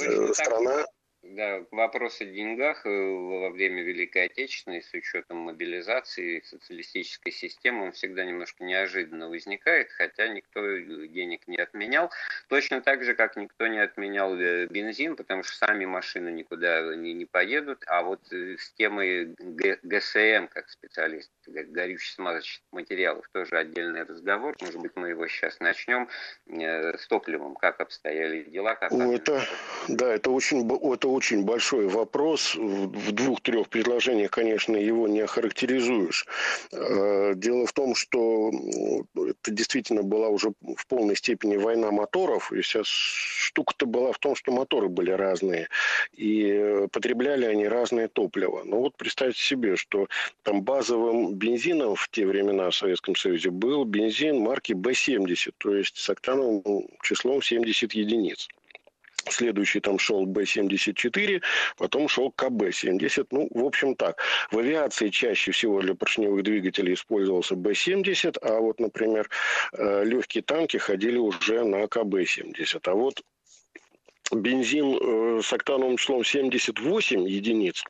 э, 0.00 0.32
страна 0.34 0.84
да, 1.30 1.62
вопрос 1.70 2.20
о 2.20 2.24
деньгах 2.24 2.86
э, 2.86 2.88
во 2.88 3.50
время 3.50 3.82
Великой 3.82 4.26
Отечественной 4.26 4.82
с 4.82 4.92
учетом 4.94 5.38
мобилизации 5.38 6.40
социалистической 6.40 7.32
системы, 7.32 7.86
он 7.86 7.92
всегда 7.92 8.24
немножко 8.24 8.64
неожиданно 8.64 9.28
возникает, 9.28 9.90
хотя 9.90 10.28
никто 10.28 10.60
денег 11.06 11.46
не 11.46 11.58
отменял. 11.58 12.10
Точно 12.48 12.80
так 12.80 13.04
же, 13.04 13.14
как 13.14 13.36
никто 13.36 13.66
не 13.66 13.78
отменял 13.78 14.34
э, 14.36 14.66
бензин, 14.66 15.16
потому 15.16 15.42
что 15.42 15.56
сами 15.56 15.84
машины 15.84 16.30
никуда 16.30 16.94
не, 16.96 17.12
не 17.12 17.26
поедут, 17.26 17.84
а 17.86 18.02
вот 18.02 18.20
э, 18.32 18.56
с 18.58 18.72
темой 18.72 19.34
ГСМ, 19.38 20.48
как 20.48 20.70
специалист, 20.70 21.30
горюче-смазочных 21.46 22.62
материалов, 22.72 23.28
тоже 23.32 23.58
отдельный 23.58 24.04
разговор. 24.04 24.56
Может 24.60 24.80
быть, 24.80 24.92
мы 24.94 25.10
его 25.10 25.26
сейчас 25.28 25.60
начнем 25.60 26.08
с 26.46 27.06
топливом, 27.08 27.54
как 27.54 27.80
обстояли 27.80 28.42
дела. 28.44 28.74
Как 28.74 28.92
это, 28.92 29.42
да, 29.88 30.14
это 30.14 30.30
очень, 30.30 30.66
это 30.66 31.08
очень 31.18 31.42
большой 31.42 31.88
вопрос. 31.88 32.54
В 32.54 33.12
двух-трех 33.12 33.68
предложениях, 33.68 34.30
конечно, 34.30 34.76
его 34.76 35.08
не 35.08 35.20
охарактеризуешь. 35.20 36.26
Э, 36.72 37.32
дело 37.34 37.66
в 37.66 37.72
том, 37.72 37.96
что 37.96 38.52
это 39.16 39.50
действительно 39.50 40.04
была 40.04 40.28
уже 40.28 40.52
в 40.76 40.86
полной 40.86 41.16
степени 41.16 41.56
война 41.56 41.90
моторов. 41.90 42.52
И 42.52 42.60
вся 42.60 42.82
штука-то 42.84 43.86
была 43.86 44.12
в 44.12 44.18
том, 44.18 44.36
что 44.36 44.52
моторы 44.52 44.88
были 44.88 45.10
разные. 45.10 45.68
И 46.12 46.86
потребляли 46.92 47.46
они 47.46 47.66
разное 47.66 48.06
топливо. 48.06 48.62
Но 48.64 48.78
вот 48.78 48.96
представьте 48.96 49.42
себе, 49.42 49.74
что 49.74 50.06
там 50.44 50.62
базовым 50.62 51.34
бензином 51.34 51.96
в 51.96 52.08
те 52.10 52.26
времена 52.26 52.70
в 52.70 52.76
Советском 52.76 53.16
Союзе 53.16 53.50
был 53.50 53.84
бензин 53.84 54.38
марки 54.38 54.72
Б-70, 54.72 55.52
то 55.58 55.74
есть 55.74 55.96
с 55.96 56.10
октановым 56.10 56.86
числом 57.02 57.42
70 57.42 57.92
единиц. 57.94 58.48
Следующий 59.30 59.80
там 59.80 59.98
шел 59.98 60.26
Б-74, 60.26 61.42
потом 61.76 62.08
шел 62.08 62.32
КБ-70. 62.36 63.26
Ну, 63.30 63.48
в 63.50 63.64
общем 63.64 63.94
так. 63.94 64.20
В 64.50 64.58
авиации 64.58 65.08
чаще 65.08 65.52
всего 65.52 65.80
для 65.80 65.94
поршневых 65.94 66.42
двигателей 66.42 66.94
использовался 66.94 67.54
Б-70, 67.54 68.38
а 68.42 68.60
вот, 68.60 68.80
например, 68.80 69.28
э, 69.72 70.04
легкие 70.04 70.42
танки 70.42 70.76
ходили 70.76 71.16
уже 71.16 71.64
на 71.64 71.84
КБ-70. 71.86 72.80
А 72.84 72.94
вот 72.94 73.22
бензин 74.32 74.98
э, 75.00 75.42
с 75.42 75.52
октановым 75.52 75.96
числом 75.96 76.24
78 76.24 77.28
единиц 77.28 77.84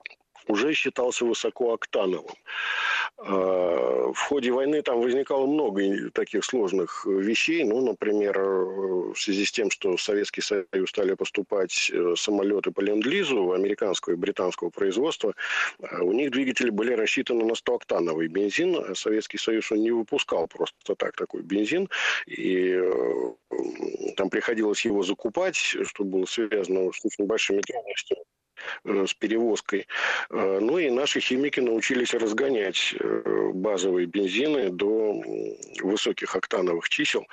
уже 0.49 0.73
считался 0.73 1.25
высокооктановым. 1.25 2.35
А, 3.20 4.12
в 4.12 4.20
ходе 4.28 4.52
войны 4.52 4.80
там 4.82 5.00
возникало 5.00 5.46
много 5.46 6.10
таких 6.10 6.44
сложных 6.44 7.04
вещей. 7.04 7.64
Ну, 7.64 7.84
например, 7.84 8.38
в 8.38 9.16
связи 9.16 9.44
с 9.44 9.52
тем, 9.52 9.70
что 9.70 9.96
в 9.96 10.02
Советский 10.02 10.40
Союз 10.40 10.88
стали 10.88 11.14
поступать 11.14 11.90
э, 11.92 12.14
самолеты 12.16 12.70
по 12.70 12.80
ленд-лизу 12.80 13.52
американского 13.52 14.14
и 14.14 14.16
британского 14.16 14.70
производства, 14.70 15.34
у 16.00 16.12
них 16.12 16.30
двигатели 16.30 16.70
были 16.70 16.92
рассчитаны 16.92 17.44
на 17.44 17.52
100-октановый 17.52 18.28
бензин, 18.28 18.76
а 18.76 18.94
Советский 18.94 19.38
Союз 19.38 19.70
он 19.72 19.80
не 19.80 19.90
выпускал 19.90 20.46
просто 20.46 20.94
так 20.94 21.16
такой 21.16 21.42
бензин. 21.42 21.88
И 22.26 22.70
э, 22.70 23.32
там 24.16 24.30
приходилось 24.30 24.84
его 24.84 25.02
закупать, 25.02 25.56
что 25.56 26.04
было 26.04 26.25
связано 26.26 26.92
с 26.92 27.04
очень 27.04 27.26
большими 27.26 27.60
трудностями. 27.62 28.22
Э, 28.85 29.06
с 29.06 29.14
перевозкой. 29.14 29.87
Э, 30.30 30.58
ну 30.61 30.78
и 30.78 30.90
наши 30.90 31.20
химики 31.20 31.61
научились 31.61 32.14
разгонять 32.14 32.94
э, 32.99 33.50
базовые 33.54 34.06
бензины 34.06 34.70
до 34.70 35.23
высоких 35.82 36.37
октановых 36.37 36.88
чисел. 36.88 37.26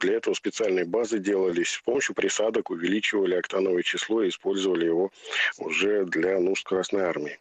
Для 0.00 0.16
этого 0.16 0.34
специальные 0.34 0.84
базы 0.84 1.18
делались. 1.18 1.70
С 1.70 1.80
помощью 1.80 2.14
присадок 2.14 2.70
увеличивали 2.70 3.34
октановое 3.34 3.82
число 3.82 4.22
и 4.22 4.28
использовали 4.28 4.86
его 4.86 5.10
уже 5.58 6.04
для 6.04 6.38
нужд 6.40 6.64
Красной 6.64 7.02
Армии. 7.02 7.38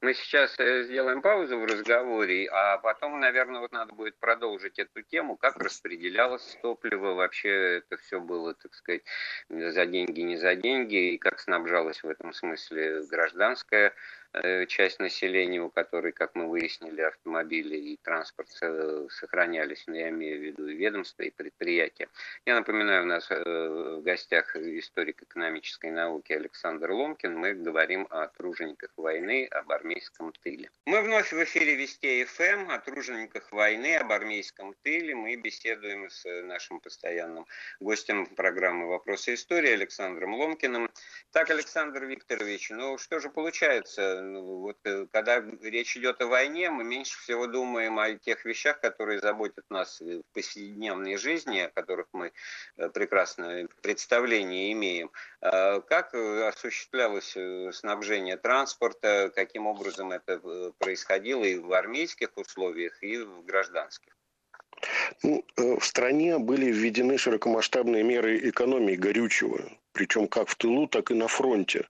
Мы 0.00 0.14
сейчас 0.14 0.54
э, 0.58 0.84
сделаем 0.84 1.22
паузу 1.22 1.58
в 1.58 1.64
разговоре, 1.64 2.48
а 2.50 2.78
потом, 2.78 3.20
наверное, 3.20 3.60
вот 3.60 3.72
надо 3.72 3.92
будет 3.94 4.16
продолжить 4.18 4.78
эту 4.78 5.02
тему, 5.02 5.36
как 5.36 5.56
распределялось 5.56 6.58
топливо, 6.62 7.14
вообще 7.14 7.78
это 7.78 7.96
все 7.96 8.20
было, 8.20 8.54
так 8.54 8.74
сказать, 8.74 9.02
за 9.48 9.86
деньги, 9.86 10.20
не 10.20 10.36
за 10.36 10.54
деньги, 10.54 11.12
и 11.14 11.18
как 11.18 11.38
снабжалась 11.40 12.02
в 12.02 12.08
этом 12.08 12.32
смысле 12.32 13.02
гражданская 13.10 13.92
часть 14.68 15.00
населения, 15.00 15.60
у 15.60 15.70
которой, 15.70 16.12
как 16.12 16.34
мы 16.34 16.48
выяснили, 16.48 17.00
автомобили 17.00 17.76
и 17.76 17.96
транспорт 18.02 18.48
сохранялись, 19.10 19.84
но 19.86 19.96
я 19.96 20.08
имею 20.10 20.38
в 20.38 20.42
виду 20.42 20.66
и 20.68 20.74
ведомства, 20.74 21.22
и 21.22 21.30
предприятия. 21.30 22.08
Я 22.44 22.56
напоминаю, 22.56 23.02
у 23.02 23.06
нас 23.06 23.28
в 23.30 24.00
гостях 24.02 24.54
историк 24.56 25.22
экономической 25.22 25.90
науки 25.90 26.32
Александр 26.32 26.90
Ломкин. 26.90 27.36
Мы 27.36 27.54
говорим 27.54 28.06
о 28.10 28.26
тружениках 28.28 28.90
войны, 28.96 29.46
об 29.50 29.70
армейском 29.72 30.32
тыле. 30.42 30.70
Мы 30.84 31.02
вновь 31.02 31.32
в 31.32 31.42
эфире 31.44 31.74
Вести 31.76 32.24
ФМ 32.24 32.70
о 32.70 32.78
тружениках 32.78 33.52
войны, 33.52 33.96
об 33.96 34.12
армейском 34.12 34.74
тыле. 34.82 35.14
Мы 35.14 35.36
беседуем 35.36 36.10
с 36.10 36.24
нашим 36.42 36.80
постоянным 36.80 37.46
гостем 37.80 38.26
программы 38.26 38.86
«Вопросы 38.86 39.34
истории» 39.34 39.72
Александром 39.72 40.34
Ломкиным. 40.34 40.90
Так, 41.32 41.50
Александр 41.50 42.04
Викторович, 42.04 42.70
ну 42.70 42.98
что 42.98 43.20
же 43.20 43.30
получается? 43.30 44.22
Ну, 44.26 44.60
вот, 44.60 44.78
э, 44.84 45.06
когда 45.12 45.42
речь 45.62 45.96
идет 45.96 46.20
о 46.20 46.26
войне, 46.26 46.70
мы 46.70 46.84
меньше 46.84 47.18
всего 47.20 47.46
думаем 47.46 47.98
о 47.98 48.14
тех 48.14 48.44
вещах, 48.44 48.80
которые 48.80 49.20
заботят 49.20 49.64
нас 49.70 50.00
в 50.00 50.22
повседневной 50.32 51.16
жизни, 51.16 51.60
о 51.60 51.70
которых 51.70 52.06
мы 52.12 52.32
э, 52.76 52.88
прекрасное 52.88 53.68
представление 53.82 54.72
имеем. 54.72 55.10
А 55.40 55.80
как 55.80 56.14
э, 56.14 56.48
осуществлялось 56.48 57.36
снабжение 57.76 58.36
транспорта, 58.36 59.30
каким 59.34 59.66
образом 59.66 60.12
это 60.12 60.72
происходило 60.78 61.44
и 61.44 61.58
в 61.58 61.72
армейских 61.72 62.36
условиях, 62.36 63.02
и 63.02 63.18
в 63.18 63.44
гражданских? 63.44 64.12
Ну, 65.22 65.44
в 65.56 65.84
стране 65.84 66.38
были 66.38 66.70
введены 66.70 67.16
широкомасштабные 67.16 68.02
меры 68.02 68.48
экономии 68.50 68.94
горючего 68.94 69.70
причем 69.96 70.28
как 70.28 70.48
в 70.48 70.56
тылу, 70.56 70.86
так 70.86 71.10
и 71.10 71.14
на 71.14 71.26
фронте. 71.26 71.88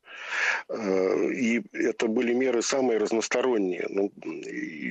Э, 0.69 1.31
и 1.33 1.63
это 1.73 2.07
были 2.07 2.33
меры 2.33 2.63
самые 2.63 2.99
разносторонние. 2.99 3.87
Ну, 3.89 4.13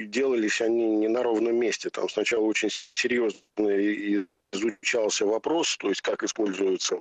делались 0.07 0.61
они 0.61 0.97
не 0.97 1.07
на 1.07 1.23
ровном 1.23 1.55
месте. 1.55 1.89
Там 1.89 2.09
сначала 2.09 2.43
очень 2.43 2.69
серьезно 2.95 3.39
изучался 4.51 5.25
вопрос, 5.25 5.77
то 5.77 5.89
есть 5.89 6.01
как 6.01 6.23
используются 6.23 6.99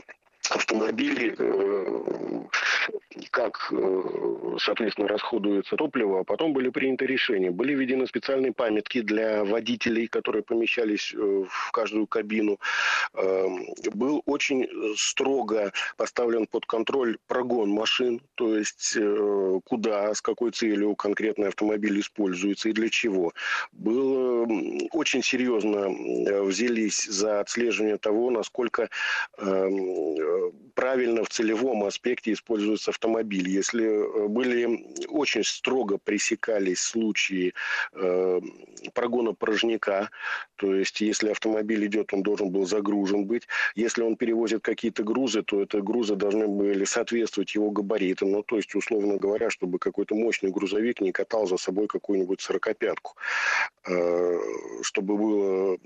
автомобили, 0.51 1.35
э, 1.39 2.43
как, 3.31 3.73
э, 3.73 4.57
соответственно, 4.59 5.09
расходуется 5.09 5.77
топливо, 5.77 6.21
а 6.21 6.25
потом 6.25 6.53
были 6.53 6.69
приняты 6.69 7.07
решения. 7.07 7.51
Были 7.51 7.75
введены 7.75 8.07
специальные 8.07 8.53
памятки 8.53 9.01
для 9.01 9.45
водителей, 9.45 10.07
которые 10.07 10.43
помещались 10.43 11.15
э, 11.15 11.45
в 11.49 11.73
каждую 11.73 12.07
кабину. 12.07 12.59
Эм, 13.15 13.67
был 13.95 14.23
очень 14.27 14.69
строго 14.97 15.73
поставлен 15.97 16.47
под 16.47 16.67
контроль 16.67 17.19
прогон 17.27 17.71
машин, 17.71 18.21
то 18.35 18.57
есть 18.57 18.99
куда, 19.65 20.15
с 20.15 20.21
какой 20.21 20.51
целью 20.51 20.95
конкретный 20.97 21.49
автомобиль 21.49 22.01
используется 22.01 22.69
и 22.69 22.73
для 22.73 22.89
чего. 22.89 23.33
Было 23.73 24.47
очень 25.05 25.23
серьезно 25.23 25.91
взялись 26.45 27.05
за 27.05 27.41
отслеживание 27.41 27.99
того, 27.99 28.31
насколько 28.31 28.89
эм, 29.37 30.51
правильно 30.75 31.25
в 31.25 31.29
целевом 31.29 31.85
аспекте 31.85 32.33
используется 32.33 32.91
автомобиль. 32.91 33.47
Если 33.47 33.85
э, 33.85 34.29
были 34.29 34.87
очень 35.09 35.45
строго 35.45 35.99
пресекались 35.99 36.81
случаи 36.81 37.53
э, 37.93 38.41
прогона 38.95 39.35
порожняка, 39.35 40.09
то 40.57 40.75
есть 40.75 41.03
если 41.03 41.29
автомобиль 41.31 41.85
идет, 41.85 42.15
он 42.15 42.23
должен 42.23 42.49
был 42.49 42.65
загружен 42.65 43.27
быть. 43.27 43.43
Если 43.75 44.01
он 44.01 44.17
перевозит 44.17 44.63
какие-то 44.63 45.03
грузы, 45.03 45.43
то 45.43 45.61
это 45.61 45.83
грузы 45.83 46.15
должны 46.17 46.49
были 46.49 46.85
соответствовать 46.85 47.55
его 47.55 47.71
габаритам. 47.71 48.31
Ну, 48.31 48.43
то 48.43 48.57
есть, 48.57 48.75
условно 48.75 49.19
говоря, 49.19 49.51
чтобы 49.51 49.79
какой-то 49.79 50.15
мощный 50.15 50.51
грузовик 50.51 51.03
не 51.03 51.13
катал 51.13 51.47
за 51.47 51.59
собой 51.59 51.89
какую-нибудь 51.89 52.41
сорокопятку. 52.41 53.17
Э, 54.95 55.01
чтобы 55.05 55.17
была 55.17 55.77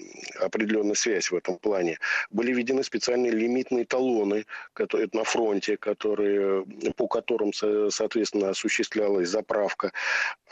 определенная 0.41 0.95
связь 0.95 1.31
в 1.31 1.35
этом 1.35 1.57
плане. 1.59 1.99
Были 2.31 2.53
введены 2.53 2.83
специальные 2.83 3.33
лимитные 3.33 3.85
талоны 3.85 4.45
которые, 4.75 5.09
на 5.13 5.25
фронте, 5.25 5.77
которые, 5.77 6.65
по 6.97 7.09
которым, 7.09 7.53
соответственно, 7.53 8.51
осуществлялась 8.51 9.29
заправка. 9.29 9.93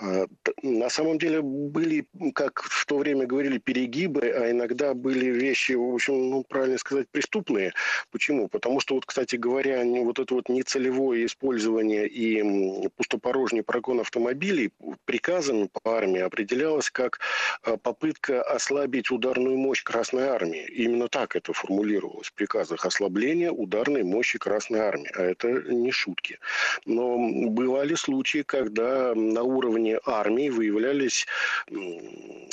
А, 0.00 0.26
на 0.62 0.88
самом 0.88 1.18
деле 1.18 1.42
были, 1.42 2.06
как 2.34 2.62
в 2.62 2.86
то 2.86 2.98
время 2.98 3.26
говорили, 3.26 3.58
перегибы, 3.58 4.22
а 4.22 4.50
иногда 4.50 4.94
были 4.94 5.26
вещи, 5.26 5.72
в 5.72 5.94
общем, 5.94 6.30
ну, 6.30 6.44
правильно 6.48 6.78
сказать, 6.78 7.08
преступные. 7.10 7.72
Почему? 8.10 8.48
Потому 8.48 8.80
что, 8.80 8.94
вот, 8.94 9.06
кстати 9.06 9.36
говоря, 9.36 9.84
вот 9.84 10.18
это 10.18 10.34
вот 10.34 10.48
нецелевое 10.48 11.26
использование 11.26 12.08
и 12.08 12.88
пустопорожний 12.96 13.62
прогон 13.62 14.00
автомобилей 14.00 14.70
приказами 15.04 15.68
по 15.72 15.96
армии 15.96 16.20
определялось 16.20 16.90
как 16.90 17.20
а, 17.62 17.76
попытка 17.76 18.42
ослабить 18.46 19.10
ударную 19.10 19.56
мощь 19.56 19.82
Красной 19.82 20.24
Армии. 20.24 20.66
Именно 20.66 21.08
так 21.08 21.36
это 21.36 21.52
формулировалось 21.52 22.28
в 22.28 22.32
приказах. 22.32 22.84
Ослабление 22.86 23.50
ударной 23.50 24.04
мощи 24.04 24.38
Красной 24.38 24.80
Армии. 24.80 25.10
А 25.14 25.22
это 25.22 25.48
не 25.48 25.90
шутки. 25.90 26.38
Но 26.84 27.18
бывали 27.48 27.94
случаи, 27.94 28.42
когда 28.42 29.14
на 29.14 29.42
уровне 29.42 29.98
армии 30.04 30.48
выявлялись 30.48 31.26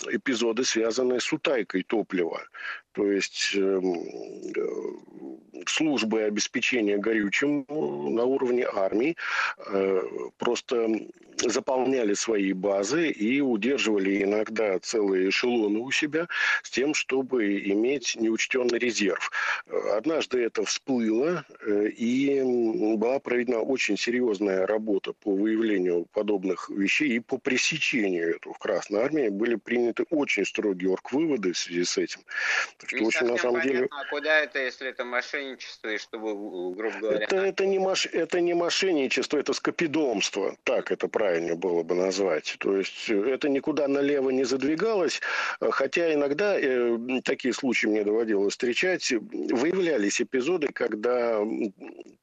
эпизоды, 0.09 0.63
связанные 0.63 1.19
с 1.19 1.31
утайкой 1.31 1.83
топлива. 1.83 2.41
То 2.93 3.11
есть 3.11 3.55
эм, 3.55 3.95
э, 4.55 5.63
службы 5.65 6.23
обеспечения 6.23 6.97
горючим 6.97 7.65
на 7.67 8.23
уровне 8.23 8.67
армии 8.71 9.15
э, 9.67 10.01
просто 10.37 10.89
заполняли 11.37 12.13
свои 12.13 12.53
базы 12.53 13.09
и 13.09 13.41
удерживали 13.41 14.23
иногда 14.23 14.77
целые 14.79 15.29
эшелоны 15.29 15.72
у 15.79 15.91
себя 15.91 16.27
с 16.63 16.69
тем, 16.69 16.93
чтобы 16.93 17.59
иметь 17.59 18.15
неучтенный 18.15 18.79
резерв. 18.79 19.31
Однажды 19.91 20.43
это 20.43 20.63
всплыло, 20.65 21.45
э, 21.65 21.87
и 21.89 22.41
была 22.95 23.19
проведена 23.19 23.59
очень 23.59 23.97
серьезная 23.97 24.65
работа 24.67 25.13
по 25.13 25.33
выявлению 25.35 26.05
подобных 26.13 26.69
вещей 26.69 27.09
и 27.09 27.19
по 27.19 27.37
пресечению 27.37 28.35
этого 28.35 28.53
в 28.53 28.59
Красной 28.59 29.01
Армии. 29.01 29.29
Были 29.29 29.55
приняты 29.55 30.05
очень 30.09 30.45
строгие 30.45 30.91
орг-выводы 30.91 31.53
в 31.53 31.57
связи 31.57 31.83
с 31.83 31.97
этим. 31.97 32.21
Так 32.77 32.89
что, 32.89 33.03
очень, 33.03 33.27
на 33.27 33.37
самом 33.37 33.61
понятно, 33.61 33.71
деле... 33.71 33.87
А 33.91 34.09
куда 34.09 34.39
это, 34.39 34.59
если 34.59 34.89
это 34.89 35.05
мошенничество, 35.05 35.89
и 35.89 35.97
чтобы, 35.97 36.33
грубо 36.75 36.97
говоря... 36.99 37.25
Это, 37.25 37.35
это, 37.37 37.65
не, 37.65 37.79
маш... 37.79 38.05
это 38.05 38.41
не 38.41 38.53
мошенничество, 38.53 39.37
это 39.37 39.53
скопидомство. 39.53 40.55
Так 40.63 40.91
это 40.91 41.07
правильно 41.07 41.55
было 41.55 41.83
бы 41.83 41.95
назвать. 41.95 42.55
То 42.59 42.77
есть 42.77 43.09
э, 43.09 43.29
это 43.29 43.49
никуда 43.49 43.87
налево 43.87 44.29
не 44.29 44.43
задвигалось, 44.43 45.21
э, 45.59 45.62
хотя 45.71 46.13
иногда 46.13 46.59
э, 46.59 46.97
такие 47.23 47.53
случаи 47.53 47.87
мне 47.87 48.03
доводилось 48.03 48.53
встречать. 48.53 49.11
Выявлялись 49.11 50.21
эпизоды, 50.21 50.67
когда 50.73 51.41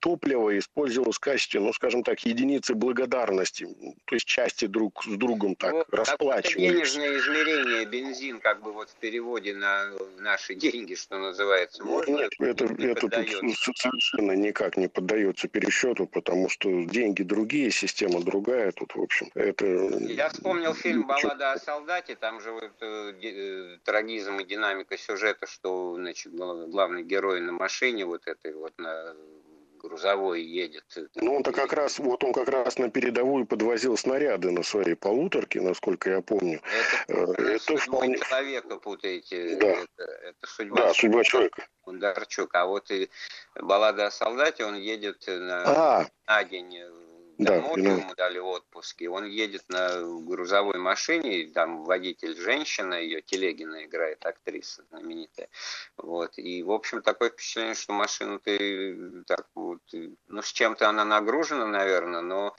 топливо 0.00 0.58
использовалось 0.58 1.16
в 1.16 1.20
качестве, 1.20 1.60
ну, 1.60 1.72
скажем 1.72 2.02
так, 2.02 2.20
единицы 2.20 2.74
благодарности, 2.74 3.68
то 4.06 4.14
есть 4.14 4.26
части 4.26 4.66
друг 4.66 5.04
с 5.04 5.16
другом 5.16 5.54
так 5.54 5.72
вот, 5.72 5.86
расплачивались. 5.90 6.72
денежное 6.72 7.18
измерение 7.18 7.84
бензин, 7.84 8.40
как 8.40 8.62
бы 8.62 8.72
вот 8.72 8.88
в 8.90 8.94
переводе 8.96 9.54
на 9.54 9.90
наши 10.18 10.54
деньги, 10.54 10.94
что 10.94 11.18
называется, 11.18 11.84
можно? 11.84 12.16
Нет, 12.16 12.32
это, 12.38 12.64
это 12.64 13.08
тут 13.08 13.78
совершенно 13.78 14.32
никак 14.32 14.76
не 14.76 14.88
поддается 14.88 15.48
пересчету, 15.48 16.06
потому 16.06 16.48
что 16.48 16.68
деньги 16.84 17.22
другие, 17.22 17.70
система 17.70 18.22
другая, 18.22 18.72
тут 18.72 18.94
в 18.94 19.00
общем. 19.00 19.30
Это... 19.34 19.64
Я 19.64 20.30
вспомнил 20.30 20.74
фильм 20.74 21.06
«Баллада 21.06 21.52
о 21.52 21.58
солдате», 21.58 22.16
там 22.16 22.40
же 22.40 22.52
вот, 22.52 22.72
э, 22.80 23.12
трагизм 23.84 24.38
и 24.38 24.44
динамика 24.44 24.96
сюжета, 24.96 25.46
что 25.46 25.94
значит, 25.94 26.32
главный 26.34 27.02
герой 27.02 27.40
на 27.40 27.52
машине 27.52 28.04
вот 28.04 28.26
этой 28.26 28.54
вот 28.54 28.72
на 28.78 29.14
грузовой 29.80 30.42
едет. 30.42 30.84
Ну, 31.14 31.36
он-то 31.36 31.52
как 31.52 31.72
раз, 31.72 31.98
вот 31.98 32.22
он 32.22 32.32
как 32.32 32.48
раз 32.48 32.78
на 32.78 32.90
передовую 32.90 33.46
подвозил 33.46 33.96
снаряды 33.96 34.50
на 34.50 34.62
своей 34.62 34.94
полуторке, 34.94 35.60
насколько 35.60 36.10
я 36.10 36.20
помню. 36.20 36.60
Это, 37.08 37.42
э, 37.42 37.54
это 37.54 37.76
вполне... 37.76 38.18
человека 38.18 38.76
путаете. 38.76 39.56
Да. 39.56 39.68
Это, 39.68 40.02
это 40.02 40.46
судьба, 40.46 40.76
да, 40.76 40.94
судьба 40.94 41.24
человека. 41.24 41.66
Бондарчук. 41.86 42.54
А 42.54 42.66
вот 42.66 42.90
и 42.90 43.08
баллада 43.54 44.06
о 44.06 44.10
солдате, 44.10 44.64
он 44.64 44.76
едет 44.76 45.24
на, 45.26 45.62
а. 45.66 46.06
на 46.26 46.44
день 46.44 46.78
домой, 47.44 47.82
да, 47.82 47.90
ему 47.90 48.14
дали 48.14 48.38
отпуск, 48.38 49.02
и 49.02 49.08
он 49.08 49.24
едет 49.24 49.64
на 49.68 50.00
грузовой 50.20 50.78
машине, 50.78 51.50
там 51.52 51.84
водитель 51.84 52.36
женщина, 52.36 52.94
ее 52.94 53.22
Телегина 53.22 53.84
играет, 53.84 54.24
актриса 54.24 54.84
знаменитая. 54.90 55.48
Вот. 55.96 56.38
И, 56.38 56.62
в 56.62 56.70
общем, 56.70 57.02
такое 57.02 57.30
впечатление, 57.30 57.74
что 57.74 57.92
машина 57.92 58.38
ты 58.38 59.22
так 59.26 59.46
вот, 59.54 59.80
ну, 60.28 60.42
с 60.42 60.52
чем-то 60.52 60.88
она 60.88 61.04
нагружена, 61.04 61.66
наверное, 61.66 62.22
но 62.22 62.54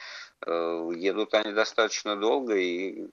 э, 0.46 0.90
едут 0.96 1.34
они 1.34 1.54
достаточно 1.54 2.16
долго, 2.16 2.56
и 2.56 3.08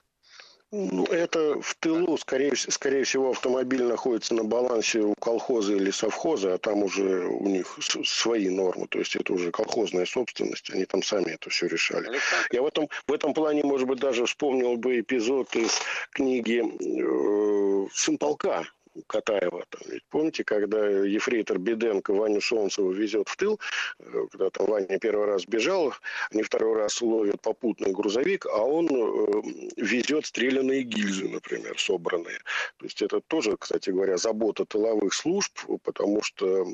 Ну, 0.71 1.05
это 1.07 1.61
в 1.63 1.75
тылу, 1.77 2.19
скорее, 2.19 2.55
скорее 2.55 3.05
всего, 3.05 3.31
автомобиль 3.31 3.85
находится 3.85 4.35
на 4.35 4.45
балансе 4.45 5.01
у 5.01 5.15
колхоза 5.15 5.75
или 5.75 5.91
совхоза, 5.91 6.55
а 6.55 6.59
там 6.59 6.83
уже 6.83 7.27
у 7.27 7.49
них 7.49 7.79
свои 8.05 8.51
нормы, 8.51 8.87
то 8.87 8.99
есть 8.99 9.17
это 9.17 9.33
уже 9.33 9.51
колхозная 9.51 10.05
собственность, 10.05 10.69
они 10.71 10.85
там 10.85 11.03
сами 11.03 11.31
это 11.31 11.49
все 11.49 11.69
решали. 11.69 12.19
Я 12.53 12.61
в 12.61 12.67
этом, 12.67 12.89
в 13.07 13.13
этом 13.13 13.33
плане, 13.33 13.63
может 13.65 13.89
быть, 13.89 13.99
даже 13.99 14.27
вспомнил 14.27 14.77
бы 14.77 15.01
эпизод 15.01 15.57
из 15.57 15.81
книги 16.13 16.63
э, 16.63 17.89
«Сын 17.95 18.19
полка», 18.19 18.65
Катаева. 19.07 19.65
Там, 19.71 19.81
ведь 19.91 20.05
помните, 20.11 20.45
когда 20.45 20.87
ефрейтор 20.87 21.59
Беденко 21.59 22.13
Ваню 22.13 22.41
Солнцева 22.41 22.93
везет 22.93 23.29
в 23.29 23.37
тыл, 23.37 23.61
э, 23.99 24.27
когда 24.31 24.51
там 24.51 24.67
Ваня 24.67 24.99
первый 24.99 25.27
раз 25.27 25.45
бежал, 25.47 25.95
они 26.31 26.43
второй 26.43 26.77
раз 26.77 27.01
ловят 27.01 27.41
попутный 27.41 27.93
грузовик, 27.93 28.47
а 28.47 28.65
он 28.65 28.87
э, 28.87 29.43
везет 29.77 30.27
стрелянные 30.27 30.83
гильзы, 30.83 31.29
например, 31.29 31.79
собранные. 31.79 32.39
То 32.79 32.87
есть 32.87 33.03
это 33.03 33.21
тоже, 33.21 33.57
кстати 33.57 33.91
говоря, 33.91 34.17
забота 34.17 34.65
тыловых 34.65 35.15
служб, 35.15 35.53
потому 35.85 36.23
что 36.23 36.67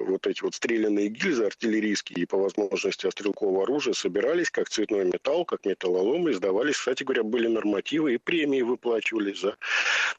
вот 0.00 0.26
эти 0.26 0.42
вот 0.42 0.54
стрелянные 0.54 1.08
гильзы 1.08 1.44
артиллерийские 1.44 2.22
и 2.22 2.26
по 2.26 2.38
возможности 2.38 3.08
стрелкового 3.10 3.64
оружия 3.64 3.94
собирались 3.94 4.50
как 4.50 4.68
цветной 4.68 5.04
металл, 5.04 5.44
как 5.44 5.64
металлолом, 5.64 6.28
и 6.28 6.32
сдавались, 6.32 6.76
кстати 6.76 7.02
говоря, 7.02 7.22
были 7.22 7.48
нормативы 7.48 8.14
и 8.14 8.18
премии 8.18 8.62
выплачивались 8.62 9.40
за 9.40 9.56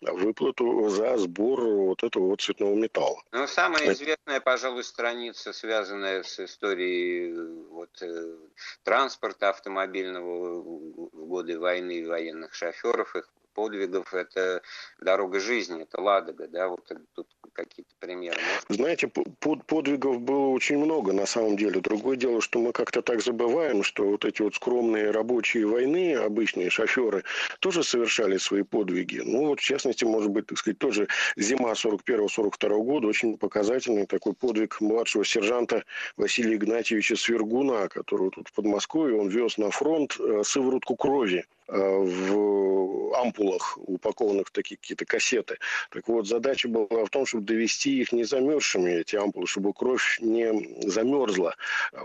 выплату 0.02 0.90
за 0.90 1.18
сбор 1.18 1.35
сбор 1.36 1.62
вот 1.62 2.04
этого 2.04 2.28
вот 2.28 2.42
цветного 2.42 2.76
металла. 2.76 3.22
Ну, 3.32 3.48
самая 3.48 3.92
известная, 3.92 4.40
пожалуй, 4.40 4.84
страница, 4.84 5.54
связанная 5.54 6.24
с 6.24 6.40
историей 6.40 7.34
вот, 7.70 7.90
э, 8.02 8.38
транспорта 8.84 9.50
автомобильного 9.50 10.62
в 10.62 11.28
годы 11.28 11.60
войны 11.60 12.08
военных 12.08 12.54
шоферов, 12.54 13.16
их 13.16 13.30
подвигов, 13.56 14.14
это 14.14 14.62
дорога 15.00 15.40
жизни, 15.40 15.82
это 15.82 16.02
Ладога, 16.02 16.48
да, 16.48 16.68
вот 16.68 16.92
тут 17.14 17.28
какие-то 17.54 17.92
примеры. 18.00 18.38
Знаете, 18.70 19.08
под, 19.08 19.66
подвигов 19.66 20.22
было 20.22 20.48
очень 20.50 20.78
много 20.78 21.14
на 21.14 21.26
самом 21.26 21.58
деле. 21.58 21.80
Другое 21.80 22.18
дело, 22.18 22.42
что 22.42 22.60
мы 22.60 22.74
как-то 22.74 23.02
так 23.02 23.22
забываем, 23.22 23.82
что 23.82 24.06
вот 24.06 24.26
эти 24.26 24.42
вот 24.42 24.56
скромные 24.56 25.12
рабочие 25.12 25.66
войны, 25.66 26.16
обычные 26.16 26.70
шоферы, 26.70 27.24
тоже 27.60 27.84
совершали 27.84 28.38
свои 28.38 28.64
подвиги. 28.64 29.22
Ну 29.24 29.48
вот, 29.48 29.60
в 29.60 29.64
частности, 29.64 30.04
может 30.04 30.32
быть, 30.32 30.48
так 30.48 30.58
сказать, 30.58 30.78
тоже 30.78 31.08
зима 31.38 31.72
41-42 31.72 32.84
года, 32.84 33.08
очень 33.08 33.38
показательный 33.38 34.06
такой 34.06 34.34
подвиг 34.34 34.82
младшего 34.82 35.24
сержанта 35.24 35.84
Василия 36.18 36.56
Игнатьевича 36.56 37.16
Свергуна, 37.16 37.88
который 37.88 38.30
тут 38.32 38.50
в 38.50 38.54
Подмосковье, 38.54 39.20
он 39.20 39.30
вез 39.30 39.58
на 39.58 39.72
фронт 39.72 40.18
э, 40.20 40.44
сыворотку 40.44 40.96
крови 40.96 41.46
в 41.68 43.16
ампулах, 43.16 43.78
упакованных 43.78 44.48
в 44.48 44.52
такие 44.52 44.78
какие-то 44.78 45.06
кассеты. 45.06 45.58
Так 45.90 46.08
вот, 46.08 46.28
задача 46.28 46.68
была 46.68 47.06
в 47.06 47.10
том, 47.10 47.26
чтобы 47.26 47.46
довести 47.46 48.00
их 48.00 48.12
не 48.12 48.24
замерзшими, 48.24 48.92
эти 48.92 49.16
ампулы, 49.16 49.48
чтобы 49.48 49.74
кровь 49.74 50.20
не 50.22 50.82
замерзла. 50.90 51.56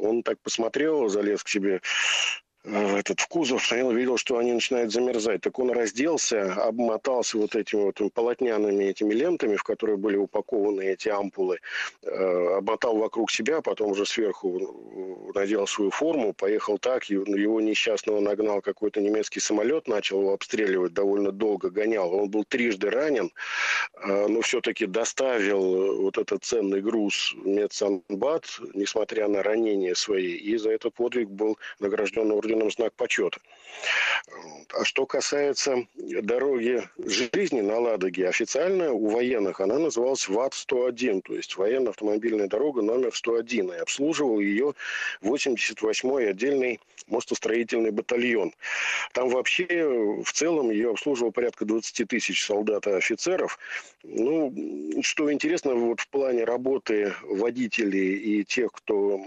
Он 0.01 0.23
так 0.23 0.40
посмотрел, 0.40 1.09
залез 1.09 1.42
к 1.42 1.49
себе 1.49 1.81
этот 2.64 3.20
в 3.20 3.29
кузов, 3.29 3.64
стоял, 3.64 3.90
видел, 3.90 4.18
что 4.18 4.37
они 4.37 4.53
начинают 4.53 4.92
замерзать. 4.92 5.40
Так 5.40 5.59
он 5.59 5.70
разделся, 5.70 6.53
обмотался 6.53 7.38
вот 7.38 7.57
этими 7.57 7.81
вот 7.81 8.01
полотняными 8.12 8.85
этими 8.85 9.14
лентами, 9.14 9.57
в 9.57 9.62
которые 9.62 9.96
были 9.96 10.16
упакованы 10.16 10.83
эти 10.83 11.09
ампулы, 11.09 11.59
э, 12.03 12.57
обмотал 12.59 12.99
вокруг 12.99 13.31
себя, 13.31 13.62
потом 13.62 13.92
уже 13.92 14.05
сверху 14.05 15.31
надел 15.35 15.66
свою 15.66 15.90
форму, 15.90 16.35
поехал 16.35 16.79
так, 16.79 17.05
его 17.05 17.61
несчастного 17.61 18.20
нагнал 18.20 18.61
какой-то 18.61 19.01
немецкий 19.01 19.40
самолет, 19.40 19.88
начал 19.88 20.20
его 20.20 20.35
обстреливать, 20.35 20.92
довольно 20.92 21.33
долго 21.33 21.70
гонял. 21.70 22.12
Он 22.12 22.29
был 22.29 22.44
трижды 22.44 22.90
ранен, 22.90 23.33
э, 24.03 24.27
но 24.29 24.42
все-таки 24.42 24.85
доставил 24.85 26.03
вот 26.03 26.18
этот 26.18 26.44
ценный 26.44 26.83
груз 26.83 27.35
медсанбат, 27.42 28.44
несмотря 28.75 29.29
на 29.29 29.42
ранения 29.42 29.94
свои, 29.94 30.35
и 30.35 30.59
за 30.59 30.73
этот 30.73 30.92
подвиг 30.94 31.31
был 31.31 31.57
награжден 31.79 32.31
орденом 32.31 32.50
орденом 32.51 32.71
знак 32.71 32.93
почета. 32.95 33.41
А 34.73 34.85
что 34.85 35.05
касается 35.05 35.87
дороги 35.97 36.83
жизни 36.99 37.61
на 37.61 37.79
Ладоге, 37.79 38.29
официально 38.29 38.93
у 38.93 39.09
военных 39.09 39.61
она 39.61 39.79
называлась 39.79 40.29
ВАТ-101, 40.29 41.23
то 41.23 41.35
есть 41.35 41.57
военно-автомобильная 41.57 42.47
дорога 42.47 42.81
номер 42.81 43.15
101, 43.15 43.73
и 43.73 43.77
обслуживал 43.77 44.39
ее 44.39 44.75
88-й 45.23 46.29
отдельный 46.29 46.81
мостостроительный 47.09 47.91
батальон. 47.91 48.55
Там 49.13 49.29
вообще 49.29 50.23
в 50.25 50.33
целом 50.33 50.71
ее 50.71 50.91
обслуживал 50.91 51.33
порядка 51.33 51.65
20 51.65 52.09
тысяч 52.09 52.45
солдат 52.45 52.87
и 52.87 52.91
офицеров. 52.91 53.59
Ну, 54.03 54.55
что 55.03 55.33
интересно, 55.33 55.75
вот 55.75 56.01
в 56.01 56.09
плане 56.09 56.45
работы 56.45 57.15
водителей 57.25 58.15
и 58.15 58.45
тех, 58.45 58.73
кто 58.73 59.21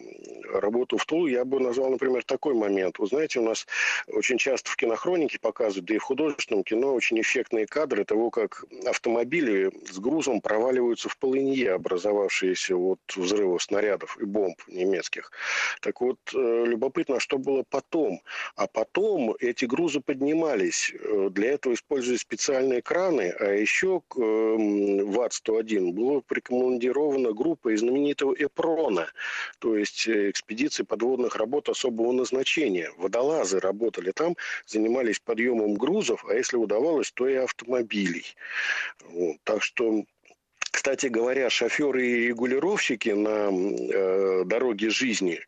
работал 0.51 0.97
в 0.97 1.05
Тулу, 1.05 1.27
я 1.27 1.45
бы 1.45 1.59
назвал, 1.59 1.89
например, 1.89 2.23
такой 2.23 2.53
момент. 2.53 2.99
Вы 2.99 3.07
знаете, 3.07 3.39
у 3.39 3.43
нас 3.43 3.67
очень 4.07 4.37
часто 4.37 4.71
в 4.71 4.75
кинохронике 4.75 5.32
показывают, 5.39 5.85
да 5.85 5.95
и 5.95 5.97
в 5.97 6.03
художественном 6.03 6.63
кино, 6.63 6.93
очень 6.93 7.19
эффектные 7.21 7.65
кадры 7.65 8.05
того, 8.05 8.29
как 8.29 8.65
автомобили 8.85 9.71
с 9.91 9.99
грузом 9.99 10.41
проваливаются 10.41 11.09
в 11.09 11.17
полынье, 11.17 11.73
образовавшиеся 11.73 12.75
от 12.75 12.99
взрывов 13.15 13.63
снарядов 13.63 14.17
и 14.19 14.25
бомб 14.25 14.59
немецких. 14.67 15.31
Так 15.81 16.01
вот, 16.01 16.19
э, 16.33 16.63
любопытно, 16.65 17.19
что 17.19 17.37
было 17.37 17.63
потом. 17.69 18.21
А 18.55 18.67
потом 18.67 19.35
эти 19.39 19.65
грузы 19.65 19.99
поднимались. 19.99 20.93
Э, 20.93 21.29
для 21.31 21.51
этого 21.51 21.73
использовали 21.73 22.17
специальные 22.17 22.81
краны, 22.81 23.33
а 23.39 23.45
еще 23.53 24.01
к 24.07 24.17
эм, 24.17 25.11
ВАТ-101 25.11 25.91
была 25.91 26.21
прикомандирована 26.21 27.33
группа 27.33 27.73
из 27.73 27.79
знаменитого 27.79 28.33
ЭПРОНа, 28.33 29.07
то 29.59 29.77
есть 29.77 30.07
э, 30.07 30.29
экспедиции 30.29 30.83
подводных 30.83 31.35
работ 31.35 31.69
особого 31.69 32.11
назначения 32.11 32.91
водолазы 32.97 33.59
работали 33.59 34.11
там, 34.11 34.35
занимались 34.65 35.19
подъемом 35.23 35.75
грузов, 35.75 36.25
а 36.29 36.33
если 36.33 36.57
удавалось, 36.57 37.11
то 37.11 37.27
и 37.27 37.35
автомобилей. 37.35 38.25
Вот. 39.03 39.37
Так 39.43 39.63
что 39.63 40.03
кстати 40.73 41.05
говоря, 41.05 41.51
шоферы 41.51 42.05
и 42.05 42.27
регулировщики 42.29 43.09
на 43.09 43.51
э, 43.51 44.43
дороге 44.43 44.89
жизни, 44.89 45.39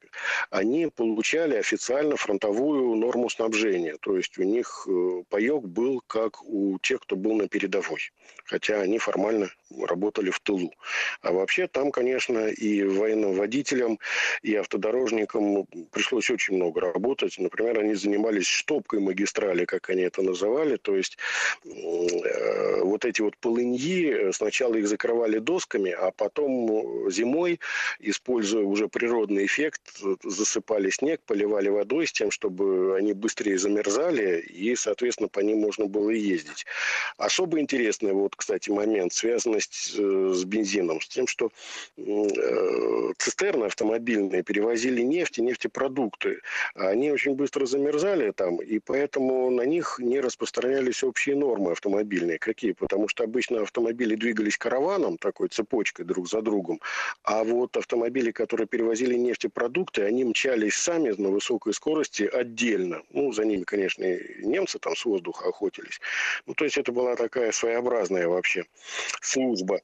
они 0.52 0.88
получали 0.88 1.56
официально 1.56 2.16
фронтовую 2.16 2.96
норму 2.96 3.30
снабжения. 3.30 3.98
То 4.02 4.16
есть 4.16 4.38
у 4.38 4.44
них 4.44 4.88
э, 4.88 5.24
паек 5.28 5.64
был 5.64 6.02
как 6.06 6.44
у 6.44 6.78
тех, 6.80 7.02
кто 7.02 7.16
был 7.16 7.34
на 7.34 7.48
передовой. 7.48 8.12
Хотя 8.46 8.82
они 8.82 9.00
формально 9.00 9.50
работали 9.84 10.30
в 10.30 10.40
тылу. 10.40 10.74
А 11.22 11.32
вообще 11.32 11.68
там, 11.68 11.92
конечно, 11.92 12.48
и 12.48 12.84
военным 12.84 13.34
водителям, 13.34 14.00
и 14.42 14.56
автодорожникам 14.56 15.66
пришлось 15.92 16.30
очень 16.30 16.56
много 16.56 16.82
работать. 16.82 17.38
Например, 17.38 17.80
они 17.80 17.96
занимались 17.96 18.48
штопкой 18.48 19.00
магистрали, 19.00 19.66
как 19.66 19.90
они 19.90 20.04
это 20.04 20.22
называли. 20.22 20.78
То 20.78 20.96
есть 20.96 21.18
э, 21.66 22.82
вот 22.82 23.06
эти 23.06 23.22
вот 23.22 23.38
полыньи, 23.38 24.32
сначала 24.32 24.76
их 24.76 24.88
закрывали 24.88 25.40
досками, 25.40 25.92
а 25.92 26.12
потом 26.12 27.10
зимой, 27.12 27.60
используя 28.00 28.64
уже 28.64 28.88
природный 28.88 29.46
эффект, 29.46 29.82
засыпали 30.24 30.90
снег, 30.90 31.22
поливали 31.26 31.70
водой 31.70 32.08
с 32.08 32.12
тем, 32.12 32.32
чтобы 32.32 32.96
они 32.98 33.14
быстрее 33.14 33.58
замерзали, 33.58 34.40
и, 34.40 34.76
соответственно, 34.76 35.30
по 35.30 35.40
ним 35.40 35.60
можно 35.60 35.86
было 35.86 36.10
ездить. 36.10 36.66
Особо 37.18 37.60
интересный, 37.60 38.14
вот, 38.14 38.36
кстати, 38.36 38.70
момент, 38.70 39.14
связанный 39.14 39.62
с, 39.72 39.96
с 39.96 40.44
бензином, 40.46 41.02
с 41.02 41.08
тем, 41.08 41.28
что 41.28 41.52
э, 41.98 43.14
цистерны 43.18 43.66
автомобильные 43.66 44.44
перевозили 44.44 45.02
нефть 45.02 45.40
и 45.40 45.42
нефтепродукты. 45.42 46.42
Они 46.76 47.12
очень 47.12 47.36
быстро 47.36 47.66
замерзали 47.66 48.32
там, 48.32 48.58
и 48.58 48.80
поэтому 48.80 49.50
на 49.50 49.64
них 49.64 50.00
не 50.00 50.20
распространялись 50.20 51.04
общие 51.04 51.36
нормы 51.36 51.72
автомобильные. 51.72 52.40
Какие? 52.40 52.74
Потому 52.74 53.08
что 53.08 53.24
обычно 53.24 53.62
автомобили 53.62 54.16
двигались 54.16 54.58
караваном, 54.58 55.18
такой 55.18 55.50
цепочкой 55.50 56.06
друг 56.06 56.30
за 56.30 56.42
другом. 56.42 56.80
А 57.24 57.44
вот 57.44 57.78
автомобили, 57.78 58.32
которые 58.32 58.68
перевозили 58.68 59.16
нефтепродукты, 59.16 60.04
они 60.04 60.24
мчались 60.24 60.76
сами 60.76 61.10
на 61.18 61.30
высокой 61.30 61.74
скорости 61.74 62.24
отдельно. 62.24 63.02
Ну, 63.12 63.32
за 63.32 63.46
ними, 63.46 63.64
конечно, 63.64 64.04
немцы 64.40 64.80
там 64.80 64.96
с 64.96 65.06
воздуха 65.06 65.50
охотились. 65.50 66.00
Ну, 66.46 66.54
то 66.54 66.66
есть 66.66 66.78
это 66.78 66.92
была 66.92 67.16
такая 67.16 67.52
своеобразная 67.52 68.28
вообще 68.28 68.66
служба. 69.46 69.82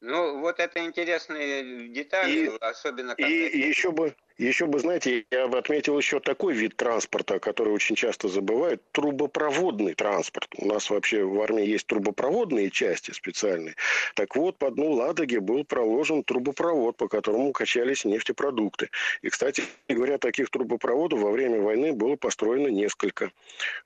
Ну, 0.00 0.40
вот 0.40 0.60
это 0.60 0.84
интересные 0.84 1.88
детали, 1.88 2.46
и, 2.46 2.58
особенно 2.60 3.12
и 3.12 3.58
еще 3.58 3.90
бы 3.90 4.14
Еще 4.38 4.66
бы, 4.66 4.78
знаете, 4.78 5.24
я 5.30 5.48
бы 5.48 5.56
отметил 5.56 5.96
еще 5.96 6.20
такой 6.20 6.52
вид 6.52 6.76
транспорта, 6.76 7.38
который 7.38 7.72
очень 7.72 7.96
часто 7.96 8.28
забывают, 8.28 8.82
трубопроводный 8.92 9.94
транспорт. 9.94 10.48
У 10.58 10.66
нас 10.66 10.90
вообще 10.90 11.24
в 11.24 11.40
армии 11.40 11.66
есть 11.66 11.86
трубопроводные 11.86 12.70
части 12.70 13.12
специальные. 13.12 13.76
Так 14.14 14.36
вот, 14.36 14.58
по 14.58 14.70
дну 14.70 14.92
Ладоги 14.92 15.38
был 15.38 15.64
проложен 15.64 16.22
трубопровод, 16.22 16.98
по 16.98 17.08
которому 17.08 17.52
качались 17.52 18.04
нефтепродукты. 18.04 18.90
И, 19.22 19.30
кстати 19.30 19.62
говоря, 19.88 20.18
таких 20.18 20.50
трубопроводов 20.50 21.20
во 21.20 21.30
время 21.30 21.60
войны 21.62 21.94
было 21.94 22.16
построено 22.16 22.68
несколько. 22.68 23.32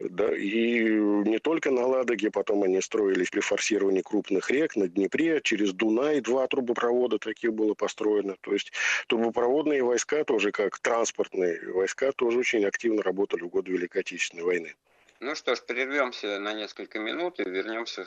Да, 0.01 0.35
и 0.37 0.81
не 0.83 1.39
только 1.39 1.71
на 1.71 1.87
Ладоге, 1.87 2.33
потом 2.33 2.65
они 2.65 2.81
строились 2.81 3.31
при 3.31 3.41
форсировании 3.41 4.03
крупных 4.03 4.51
рек, 4.51 4.75
на 4.75 4.89
Днепре, 4.89 5.41
через 5.45 5.73
Дунай 5.73 6.21
два 6.21 6.49
трубопровода 6.49 7.19
таких 7.19 7.53
было 7.53 7.75
построено. 7.75 8.35
То 8.41 8.53
есть 8.53 8.73
трубопроводные 9.07 9.85
войска 9.85 10.25
тоже 10.25 10.40
тоже 10.41 10.53
как 10.53 10.79
транспортные 10.79 11.61
войска 11.71 12.13
тоже 12.13 12.39
очень 12.39 12.65
активно 12.65 13.03
работали 13.03 13.43
в 13.43 13.49
годы 13.49 13.73
Великой 13.73 13.99
Отечественной 14.01 14.43
войны. 14.43 14.75
Ну 15.23 15.35
что 15.35 15.55
ж, 15.55 15.63
прервемся 15.63 16.39
на 16.39 16.55
несколько 16.55 16.99
минут 16.99 17.41
и 17.41 17.45
вернемся. 17.45 18.07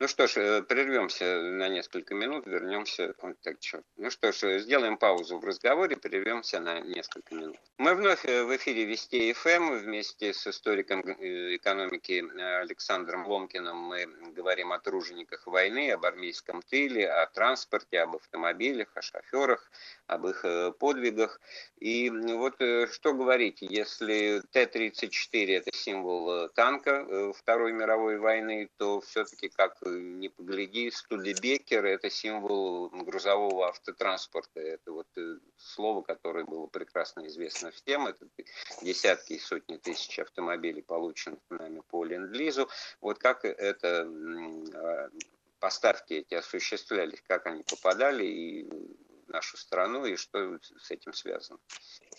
Ну 0.00 0.08
что 0.08 0.26
ж, 0.26 0.36
э, 0.38 0.62
прервемся 0.62 1.40
на 1.40 1.68
несколько 1.68 2.16
минут, 2.16 2.44
вернемся. 2.46 3.14
Ой, 3.22 3.34
так, 3.40 3.60
черт. 3.60 3.84
Ну 3.96 4.10
что 4.10 4.32
ж, 4.32 4.58
сделаем 4.58 4.96
паузу 4.96 5.38
в 5.38 5.44
разговоре, 5.44 5.96
прервемся 5.96 6.58
на 6.58 6.80
несколько 6.80 7.36
минут. 7.36 7.56
Мы 7.78 7.94
вновь 7.94 8.24
э, 8.24 8.42
в 8.42 8.56
эфире 8.56 8.84
Вести 8.84 9.32
ФМ 9.32 9.74
вместе 9.74 10.34
с 10.34 10.44
историком 10.48 11.04
э, 11.06 11.54
экономики 11.54 12.24
Александром 12.60 13.28
Ломкиным. 13.28 13.76
Мы 13.76 14.06
говорим 14.32 14.72
о 14.72 14.80
тружениках 14.80 15.46
войны, 15.46 15.92
об 15.92 16.04
армейском 16.04 16.62
тыле, 16.62 17.08
о 17.08 17.26
транспорте, 17.26 18.00
об 18.00 18.16
автомобилях, 18.16 18.88
о 18.96 19.02
шоферах, 19.02 19.70
об 20.08 20.26
их 20.26 20.44
подвигах. 20.80 21.40
И 21.78 22.10
вот 22.10 22.56
что 22.90 23.14
говорить, 23.14 23.58
если 23.60 24.42
Т-34 24.50 25.58
это 25.58 25.70
символ 25.72 26.23
был 26.24 26.48
танка 26.48 27.06
э, 27.08 27.32
Второй 27.36 27.72
мировой 27.72 28.18
войны, 28.18 28.68
то 28.76 29.00
все-таки, 29.00 29.48
как 29.48 29.76
не 29.82 30.28
погляди, 30.28 30.90
Студебекер– 30.90 31.84
это 31.86 32.10
символ 32.10 32.88
грузового 32.88 33.68
автотранспорта. 33.68 34.60
Это 34.60 34.92
вот 34.92 35.06
э, 35.16 35.38
слово, 35.56 36.02
которое 36.02 36.44
было 36.44 36.66
прекрасно 36.66 37.26
известно 37.26 37.70
всем. 37.70 38.06
Это 38.06 38.26
десятки 38.82 39.34
и 39.34 39.38
сотни 39.38 39.76
тысяч 39.76 40.18
автомобилей, 40.18 40.82
полученных 40.82 41.40
нами 41.50 41.82
по 41.88 42.04
Ленд-Лизу. 42.04 42.68
Вот 43.00 43.18
как 43.18 43.44
это 43.44 44.08
а, 44.74 45.10
поставки 45.58 46.14
эти 46.14 46.34
осуществлялись, 46.34 47.22
как 47.26 47.46
они 47.46 47.62
попадали 47.62 48.24
и 48.24 48.68
нашу 49.28 49.56
страну 49.56 50.06
и 50.06 50.16
что 50.16 50.58
с 50.80 50.90
этим 50.90 51.12
связано? 51.12 51.58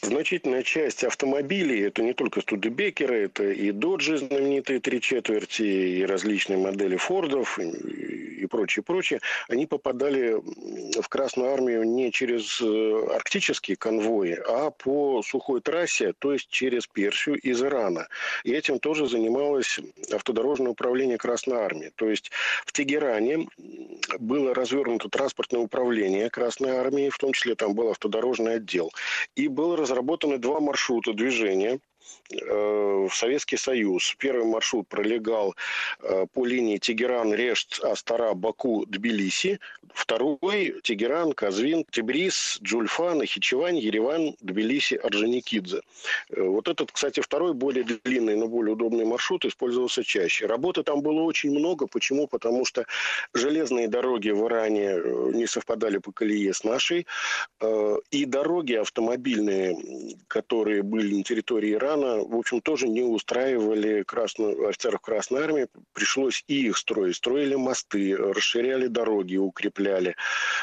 Значительная 0.02 0.63
часть 0.63 1.04
автомобилей, 1.04 1.82
это 1.82 2.04
не 2.04 2.13
только 2.13 2.41
студебекеры, 2.41 3.26
это 3.26 3.44
и 3.44 3.72
доджи 3.72 4.18
знаменитые 4.18 4.80
три 4.80 5.02
четверти, 5.02 5.63
и 5.63 6.06
различные 6.06 6.58
модели 6.58 6.98
фордов, 6.98 7.60
и 7.60 8.48
прочее, 8.48 8.84
прочее, 8.84 9.22
они 9.48 9.65
попадали 9.65 10.36
в 11.02 11.08
Красную 11.10 11.52
Армию 11.52 11.84
не 11.84 12.12
через 12.12 12.62
э, 12.62 13.08
арктические 13.13 13.78
конвои, 13.78 14.38
а 14.48 14.72
по 14.72 15.22
сухой 15.24 15.62
трассе, 15.62 16.13
то 16.20 16.34
есть 16.34 16.50
через 16.50 16.88
Персию 16.88 17.36
из 17.39 17.62
Ирана. 17.62 18.08
И 18.44 18.54
этим 18.54 18.80
тоже 18.80 19.08
занималось 19.08 19.80
автодорожное 20.12 20.72
управление 20.72 21.18
Красной 21.18 21.58
Армии. 21.58 21.91
То 21.96 22.10
есть 22.10 22.32
в 22.65 22.72
Тегеране 22.72 23.48
было 24.20 24.54
развернуто 24.54 25.10
транспортное 25.10 25.62
управление 25.62 26.30
Красной 26.30 26.72
Армии, 26.72 26.95
в 27.10 27.18
том 27.18 27.34
числе 27.34 27.56
там 27.56 27.74
был 27.76 27.90
автодорожный 27.90 28.56
отдел. 28.56 28.92
И 29.36 29.48
было 29.48 29.78
разработаны 29.78 30.38
два 30.38 30.60
маршрута 30.60 31.14
движения– 31.14 31.80
в 32.30 33.12
Советский 33.13 33.58
Союз. 33.58 34.15
Первый 34.18 34.46
маршрут 34.46 34.88
пролегал 34.88 35.56
э, 36.02 36.26
по 36.34 36.46
линии 36.46 36.78
Тегеран-Решт, 36.78 37.84
Астара, 37.84 38.34
Баку, 38.34 38.86
Тбилиси. 38.88 39.60
Второй 39.94 40.76
Тегеран, 40.84 41.32
Казвин, 41.32 41.86
Тибрис, 41.89 42.60
Джульфан, 42.62 43.20
Нахичевань, 43.20 43.78
Ереван, 43.78 44.36
Тбилиси, 44.41 44.96
Орджоникидзе. 44.96 45.82
Э, 46.32 46.41
вот 46.41 46.68
этот, 46.68 46.91
кстати, 46.91 47.22
второй 47.22 47.54
более 47.54 47.84
длинный, 47.84 48.36
но 48.36 48.48
более 48.48 48.74
удобный 48.74 49.06
маршрут 49.06 49.46
использовался 49.46 50.04
чаще. 50.04 50.48
Работы 50.48 50.84
там 50.84 51.02
было 51.02 51.22
очень 51.22 51.52
много. 51.52 51.88
Почему? 51.88 52.28
Потому 52.28 52.65
что 52.65 52.86
железные 53.34 53.88
дороги 53.88 54.32
в 54.32 54.46
Иране 54.48 54.96
не 55.34 55.48
совпадали 55.48 56.00
по 56.00 56.12
колее 56.12 56.54
с 56.54 56.63
нашей. 56.63 57.08
И 58.12 58.26
дороги 58.26 58.74
автомобильные, 58.74 59.78
которые 60.28 60.82
были 60.84 61.15
на 61.15 61.24
территории 61.24 61.74
Ирана, 61.74 61.95
в 62.02 62.36
общем, 62.36 62.62
тоже 62.62 62.88
не 62.88 63.04
устраивали 63.04 64.04
красную, 64.04 64.68
офицеров 64.68 65.02
Красной 65.02 65.44
Армии. 65.44 65.68
Пришлось 65.94 66.44
и 66.48 66.68
их 66.68 66.78
строить. 66.78 67.16
Строили 67.16 67.56
мосты, 67.56 68.16
расширяли 68.16 68.88
дороги, 68.88 69.38
укрепляли. 69.38 70.16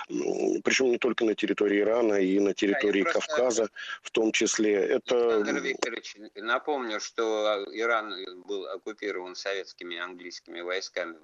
Причем 0.08 0.90
не 0.90 0.98
только 0.98 1.24
на 1.24 1.34
территории 1.34 1.80
Ирана, 1.80 2.14
и 2.14 2.38
на 2.38 2.54
территории 2.54 3.02
да, 3.02 3.12
Кавказа 3.12 3.62
просто... 3.62 3.76
в 4.02 4.10
том 4.10 4.32
числе. 4.32 4.74
Это... 4.74 5.36
Александр 5.36 5.62
Викторович, 5.62 6.16
напомню, 6.36 7.00
что 7.00 7.64
Иран 7.72 8.14
был 8.46 8.66
оккупирован 8.66 9.34
советскими 9.34 9.94
и 9.94 9.98
английскими 9.98 10.60
войсками 10.60 11.16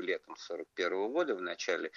летом 0.00 0.36
41 0.36 1.12
года, 1.12 1.34
в 1.34 1.40
начале 1.40 1.90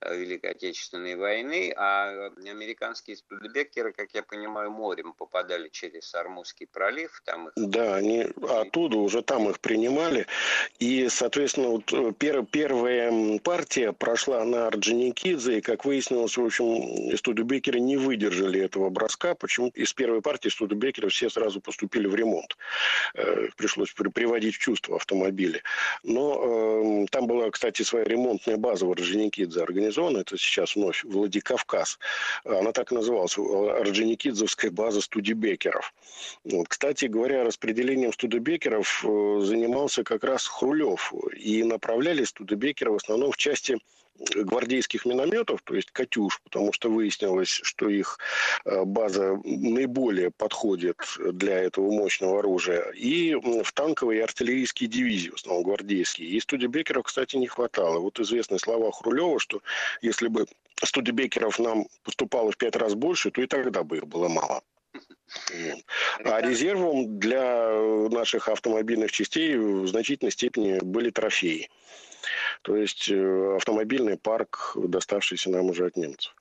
э, 0.00 0.16
Великой 0.16 0.52
Отечественной 0.52 1.16
войны, 1.16 1.72
а 1.76 2.30
американские 2.36 3.16
студебекеры, 3.16 3.92
как 3.92 4.12
я 4.12 4.22
понимаю, 4.22 4.70
морем 4.70 5.12
попадали 5.12 5.68
через 5.68 6.14
Армузский 6.14 6.66
пролив. 6.66 6.89
Там 7.24 7.48
их... 7.48 7.52
Да, 7.56 7.96
они 7.96 8.26
оттуда 8.48 8.98
уже 8.98 9.22
там 9.22 9.48
их 9.48 9.60
принимали. 9.60 10.26
И, 10.78 11.08
соответственно, 11.08 11.68
вот 11.68 11.92
э, 11.92 12.12
пер, 12.18 12.44
первая 12.44 13.38
партия 13.38 13.92
прошла 13.92 14.44
на 14.44 14.66
Орджоникидзе, 14.66 15.58
и, 15.58 15.60
как 15.60 15.84
выяснилось, 15.84 16.36
в 16.36 16.44
общем, 16.44 17.16
студебекеры 17.16 17.80
не 17.80 17.96
выдержали 17.96 18.60
этого 18.60 18.90
броска. 18.90 19.34
Почему? 19.34 19.68
Из 19.74 19.92
первой 19.92 20.22
партии 20.22 20.48
студебекеры 20.48 21.08
все 21.08 21.30
сразу 21.30 21.60
поступили 21.60 22.06
в 22.06 22.14
ремонт. 22.14 22.56
Э, 23.14 23.48
пришлось 23.56 23.92
приводить 23.92 24.56
в 24.56 24.58
чувство 24.58 24.96
автомобили. 24.96 25.62
Но 26.02 27.02
э, 27.02 27.06
там 27.10 27.26
была 27.26 27.50
кстати, 27.50 27.82
своя 27.82 28.04
ремонтная 28.04 28.56
база 28.56 28.86
в 28.86 28.92
Орджоникидзе 28.92 29.62
организована. 29.62 30.18
Это 30.18 30.36
сейчас 30.38 30.76
вновь 30.76 31.04
Владикавказ. 31.04 31.98
Она 32.44 32.72
так 32.72 32.92
и 32.92 32.94
называлась. 32.94 33.36
Орджоникидзевская 33.38 34.70
база 34.70 35.00
студибекеров. 35.00 35.92
Вот. 36.44 36.68
Кстати 36.80 37.04
говоря, 37.04 37.44
распределением 37.44 38.10
студибекеров 38.10 39.04
э, 39.04 39.40
занимался 39.42 40.02
как 40.02 40.24
раз 40.24 40.46
Хрулев. 40.46 41.12
И 41.36 41.62
направляли 41.62 42.24
студибекеры 42.24 42.92
в 42.92 42.96
основном 42.96 43.32
в 43.32 43.36
части 43.36 43.76
гвардейских 44.16 45.04
минометов, 45.04 45.60
то 45.62 45.74
есть 45.74 45.90
«Катюш», 45.90 46.40
потому 46.42 46.72
что 46.72 46.88
выяснилось, 46.88 47.50
что 47.50 47.90
их 47.90 48.18
э, 48.64 48.84
база 48.84 49.38
наиболее 49.44 50.30
подходит 50.30 50.96
для 51.18 51.58
этого 51.58 51.90
мощного 51.90 52.38
оружия, 52.38 52.90
и 52.92 53.34
в 53.34 53.70
танковые 53.74 54.20
и 54.20 54.22
артиллерийские 54.22 54.88
дивизии, 54.88 55.28
в 55.28 55.34
основном 55.34 55.64
гвардейские. 55.64 56.30
И 56.30 56.40
студебекеров, 56.40 57.04
кстати, 57.04 57.36
не 57.36 57.46
хватало. 57.46 57.98
Вот 57.98 58.18
известные 58.20 58.58
слова 58.58 58.90
Хрулева, 58.90 59.38
что 59.38 59.60
если 60.00 60.28
бы 60.28 60.46
студебекеров 60.82 61.58
нам 61.58 61.88
поступало 62.04 62.50
в 62.50 62.56
пять 62.56 62.76
раз 62.76 62.94
больше, 62.94 63.30
то 63.30 63.42
и 63.42 63.46
тогда 63.46 63.82
бы 63.82 63.98
их 63.98 64.06
было 64.06 64.28
мало. 64.28 64.62
А 66.24 66.40
резервом 66.40 67.18
для 67.18 67.70
наших 68.10 68.48
автомобильных 68.48 69.12
частей 69.12 69.56
в 69.56 69.86
значительной 69.86 70.32
степени 70.32 70.78
были 70.82 71.10
трофеи. 71.10 71.68
То 72.62 72.76
есть 72.76 73.08
э, 73.10 73.56
автомобильный 73.56 74.18
парк, 74.18 74.72
доставшийся 74.76 75.50
нам 75.50 75.66
уже 75.66 75.86
от 75.86 75.96
немцев. 75.96 76.34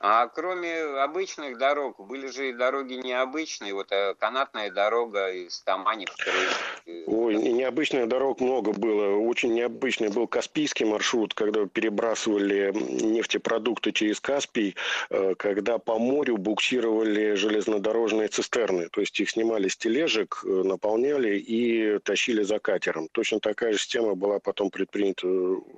А 0.00 0.28
кроме 0.28 0.82
обычных 1.02 1.58
дорог, 1.58 1.98
были 2.06 2.28
же 2.28 2.50
и 2.50 2.52
дороги 2.52 2.94
необычные. 2.94 3.74
Вот 3.74 3.90
э, 3.90 4.14
канатная 4.18 4.70
дорога 4.70 5.32
из 5.32 5.60
Тамани 5.60 6.06
в 6.06 6.16
Крым. 6.16 7.04
Ой, 7.06 7.36
необычных 7.36 8.08
дорог 8.08 8.40
много 8.40 8.72
было. 8.72 9.16
Очень 9.16 9.54
необычный 9.54 10.08
был 10.08 10.26
Каспийский 10.26 10.84
маршрут, 10.86 11.34
когда 11.34 11.66
перебрасывали 11.66 12.72
нефтепродукты 12.74 13.92
через 13.92 14.20
Каспий, 14.20 14.76
э, 15.10 15.34
когда 15.36 15.78
по 15.78 15.98
морю 15.98 16.36
буксировали 16.36 17.34
железнодорожные 17.34 18.28
цистерны. 18.28 18.88
То 18.90 19.00
есть 19.00 19.18
их 19.18 19.30
снимали 19.30 19.68
с 19.68 19.76
тележек, 19.76 20.42
э, 20.44 20.48
наполняли 20.48 21.38
и 21.38 21.98
тащили 22.00 22.42
за 22.42 22.58
катером. 22.58 23.08
Точно 23.12 23.40
такая 23.40 23.72
же 23.72 23.78
система 23.78 24.14
была 24.14 24.38
потом 24.40 24.70
предпринята, 24.70 25.26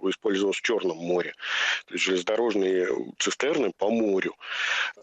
использовалась 0.09 0.59
в 0.59 0.63
Черном 0.63 0.97
море. 0.97 1.35
То 1.87 1.95
есть 1.95 2.05
железнодорожные 2.05 2.89
цистерны 3.19 3.73
по 3.79 3.91
морю. 3.91 4.35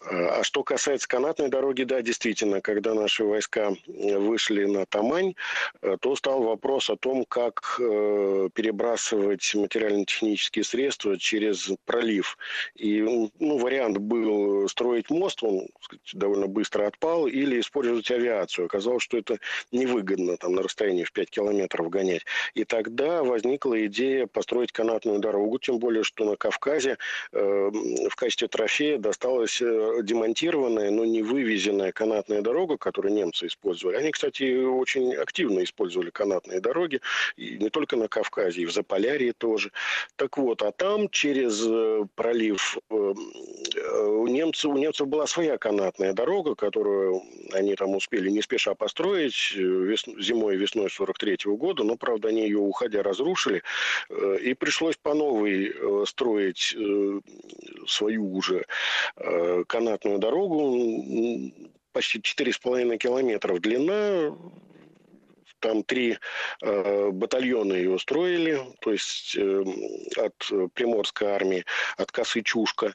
А 0.01 0.43
что 0.43 0.63
касается 0.63 1.07
канатной 1.07 1.49
дороги, 1.49 1.83
да, 1.83 2.01
действительно, 2.01 2.61
когда 2.61 2.93
наши 2.93 3.23
войска 3.23 3.73
вышли 3.87 4.65
на 4.65 4.85
Тамань, 4.85 5.35
то 6.01 6.15
стал 6.15 6.43
вопрос 6.43 6.89
о 6.89 6.95
том, 6.95 7.25
как 7.25 7.75
перебрасывать 7.77 9.55
материально-технические 9.55 10.63
средства 10.63 11.17
через 11.17 11.71
пролив. 11.85 12.37
И 12.75 13.01
ну, 13.01 13.57
вариант 13.57 13.97
был 13.97 14.67
строить 14.69 15.09
мост, 15.09 15.43
он 15.43 15.67
сказать, 15.81 16.11
довольно 16.13 16.47
быстро 16.47 16.87
отпал, 16.87 17.27
или 17.27 17.59
использовать 17.59 18.09
авиацию. 18.11 18.65
Оказалось, 18.65 19.03
что 19.03 19.17
это 19.17 19.39
невыгодно 19.71 20.37
там, 20.37 20.53
на 20.53 20.61
расстоянии 20.61 21.03
в 21.03 21.11
5 21.11 21.29
километров 21.29 21.89
гонять. 21.89 22.25
И 22.53 22.63
тогда 22.63 23.23
возникла 23.23 23.85
идея 23.85 24.27
построить 24.27 24.71
канатную 24.71 25.19
дорогу, 25.19 25.59
тем 25.59 25.79
более, 25.79 26.03
что 26.03 26.25
на 26.25 26.35
Кавказе 26.35 26.97
э, 27.31 27.71
в 28.09 28.15
качестве 28.15 28.47
трофея 28.65 28.97
досталась 28.97 29.61
э, 29.61 29.99
демонтированная, 30.01 30.89
но 30.89 31.05
не 31.05 31.21
вывезенная 31.21 31.91
канатная 31.91 32.41
дорога, 32.41 32.77
которую 32.77 33.13
немцы 33.13 33.45
использовали. 33.45 33.97
Они, 33.97 34.09
кстати, 34.09 34.65
очень 34.65 35.13
активно 35.13 35.63
использовали 35.63 36.09
канатные 36.09 36.59
дороги, 36.61 36.99
и 37.37 37.59
не 37.59 37.69
только 37.69 37.95
на 37.95 38.07
Кавказе, 38.07 38.63
и 38.63 38.65
в 38.65 38.71
Заполярье 38.71 39.33
тоже. 39.33 39.71
Так 40.15 40.39
вот, 40.39 40.63
а 40.63 40.71
там 40.71 41.09
через 41.09 41.63
э, 41.63 42.05
пролив 42.15 42.79
э, 42.89 42.95
у 42.95 44.27
немцев, 44.27 44.71
у 44.71 44.77
немцев 44.77 45.07
была 45.07 45.27
своя 45.27 45.59
канатная 45.59 46.13
дорога, 46.13 46.55
которую 46.55 47.21
они 47.53 47.75
там 47.75 47.95
успели 47.95 48.31
не 48.31 48.41
спеша 48.41 48.73
построить 48.73 49.53
вес, 49.53 50.05
зимой 50.19 50.55
и 50.55 50.57
весной 50.57 50.89
43 50.89 51.35
-го 51.45 51.55
года, 51.55 51.83
но, 51.83 51.97
правда, 51.97 52.29
они 52.29 52.41
ее, 52.41 52.57
уходя, 52.57 53.03
разрушили, 53.03 53.61
и 54.41 54.55
пришлось 54.55 54.97
по 54.97 55.13
новой 55.13 56.05
строить 56.07 56.75
свою 57.87 58.35
уже 58.35 58.54
канатную 59.67 60.19
дорогу, 60.19 61.51
почти 61.91 62.19
4,5 62.19 62.97
километров 62.97 63.59
длина, 63.59 64.35
там 65.59 65.83
три 65.83 66.17
э, 66.61 67.09
батальона 67.11 67.73
ее 67.73 67.97
строили, 67.99 68.59
то 68.81 68.91
есть 68.91 69.35
э, 69.37 69.63
от 70.17 70.73
Приморской 70.73 71.27
армии, 71.27 71.65
от 71.97 72.11
Косы 72.11 72.41
Чушка, 72.41 72.93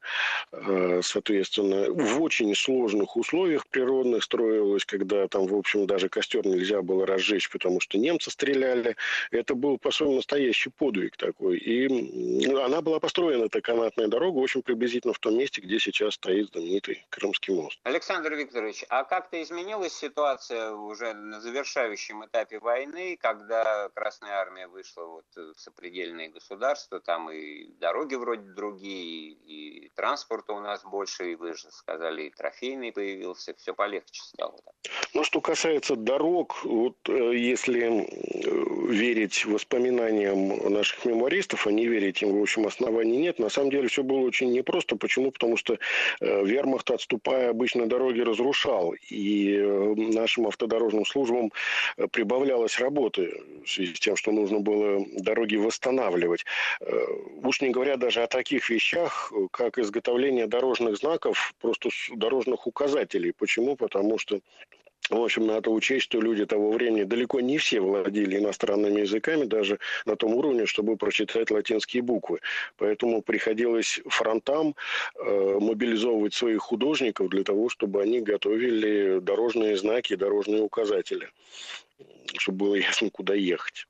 э, 0.53 1.01
соответственно, 1.03 1.93
в 1.93 2.23
очень 2.23 2.55
сложных 2.55 3.17
условиях 3.17 3.67
природных 3.69 4.25
строилось, 4.25 4.85
когда 4.85 5.27
там, 5.29 5.47
в 5.47 5.55
общем, 5.55 5.87
даже 5.87 6.09
костер 6.09 6.47
нельзя 6.47 6.83
было 6.83 7.07
разжечь, 7.07 7.51
потому 7.51 7.81
что 7.81 7.99
немцы 7.99 8.31
стреляли. 8.31 8.97
Это 9.31 9.55
был, 9.55 9.79
по-своему, 9.79 10.17
настоящий 10.17 10.71
подвиг 10.71 11.17
такой. 11.17 11.59
И 11.59 11.87
она 12.57 12.81
была 12.81 13.01
построена, 13.01 13.45
эта 13.45 13.61
канатная 13.61 14.09
дорога, 14.09 14.39
очень 14.39 14.63
приблизительно 14.63 15.13
в 15.13 15.19
том 15.19 15.37
месте, 15.37 15.61
где 15.61 15.79
сейчас 15.79 16.15
стоит 16.15 16.51
знаменитый 16.53 17.07
Крымский 17.11 17.55
мост. 17.55 17.79
Александр 17.85 18.35
Викторович, 18.35 18.85
а 18.89 19.05
как-то 19.05 19.43
изменилась 19.43 19.95
ситуация 19.95 20.73
уже 20.73 21.13
на 21.13 21.41
завершающем 21.41 22.25
этапе 22.25 22.50
войны, 22.59 23.17
когда 23.21 23.89
Красная 23.95 24.35
Армия 24.35 24.67
вышла 24.67 25.05
вот 25.05 25.25
в 25.35 25.59
сопредельные 25.59 26.29
государства, 26.29 27.01
там 27.01 27.31
и 27.31 27.67
дороги 27.79 28.17
вроде 28.17 28.43
другие, 28.43 29.33
и 29.33 29.91
транспорта 29.95 30.53
у 30.53 30.61
нас 30.61 30.83
больше, 30.85 31.33
и 31.33 31.35
вы 31.37 31.55
же 31.55 31.71
сказали, 31.71 32.25
и 32.25 32.31
трофейный 32.31 32.93
появился, 32.93 33.55
все 33.55 33.75
полегче 33.75 34.23
стало. 34.23 34.59
Ну, 35.15 35.25
что 35.25 35.41
касается 35.41 35.97
дорог, 35.97 36.65
вот 36.65 36.97
э, 37.09 37.37
если 37.37 37.81
э, 37.81 38.93
верить 38.93 39.45
воспоминаниям 39.45 40.73
наших 40.73 41.05
мемуаристов, 41.05 41.67
а 41.67 41.73
не 41.73 41.87
верить 41.87 42.23
им, 42.23 42.39
в 42.39 42.43
общем, 42.43 42.67
оснований 42.67 43.17
нет, 43.17 43.39
на 43.39 43.49
самом 43.49 43.71
деле 43.71 43.89
все 43.89 44.03
было 44.03 44.21
очень 44.21 44.53
непросто. 44.53 44.97
Почему? 44.97 45.31
Потому 45.31 45.57
что 45.57 45.79
э, 46.21 46.45
вермахт, 46.45 46.91
отступая, 46.91 47.51
обычно 47.51 47.87
дороги 47.87 48.21
разрушал, 48.21 48.95
и 49.09 49.59
нашим 49.97 50.47
автодорожным 50.47 51.07
службам 51.07 51.53
прибавлял 52.13 52.40
добавлялось 52.41 52.79
работы 52.79 53.43
в 53.65 53.69
связи 53.69 53.95
с 53.95 54.01
тем, 54.01 54.17
что 54.17 54.33
нужно 54.33 54.61
было 54.61 55.05
дороги 55.19 55.57
восстанавливать. 55.57 56.45
Э, 56.81 57.05
уж 57.43 57.61
не 57.61 57.69
говоря 57.71 57.97
даже 57.97 58.23
о 58.23 58.27
таких 58.27 58.71
вещах, 58.71 59.33
как 59.51 59.79
изготовление 59.79 60.47
дорожных 60.47 60.97
знаков, 60.97 61.53
просто 61.61 61.91
дорожных 62.15 62.67
указателей. 62.67 63.33
Почему? 63.33 63.77
Потому 63.77 64.19
что 64.19 64.41
в 65.11 65.23
общем, 65.23 65.47
надо 65.47 65.71
учесть, 65.71 66.05
что 66.05 66.21
люди 66.21 66.47
того 66.47 66.71
времени 66.73 67.03
далеко 67.03 67.41
не 67.41 67.59
все 67.59 67.81
владели 67.81 68.39
иностранными 68.39 69.01
языками, 69.01 69.45
даже 69.45 69.79
на 70.07 70.15
том 70.15 70.35
уровне, 70.35 70.67
чтобы 70.67 70.97
прочитать 70.97 71.51
латинские 71.51 72.03
буквы. 72.03 72.39
Поэтому 72.77 73.21
приходилось 73.21 74.01
фронтам 74.07 74.77
э, 75.17 75.59
мобилизовывать 75.61 76.35
своих 76.35 76.61
художников 76.61 77.29
для 77.29 77.43
того, 77.43 77.69
чтобы 77.69 78.03
они 78.03 78.21
готовили 78.21 79.19
дорожные 79.19 79.77
знаки, 79.77 80.15
дорожные 80.15 80.63
указатели 80.63 81.29
чтобы 82.39 82.67
было 82.67 82.75
ясно, 82.77 83.11
куда 83.11 83.35
ехать. 83.35 83.87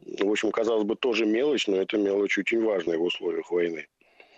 В 0.00 0.30
общем, 0.30 0.50
казалось 0.50 0.84
бы, 0.84 0.96
тоже 0.96 1.26
мелочь, 1.26 1.68
но 1.68 1.76
это 1.76 1.96
мелочь 1.96 2.38
очень 2.38 2.64
важная 2.64 2.98
в 2.98 3.04
условиях 3.04 3.50
войны. 3.50 3.86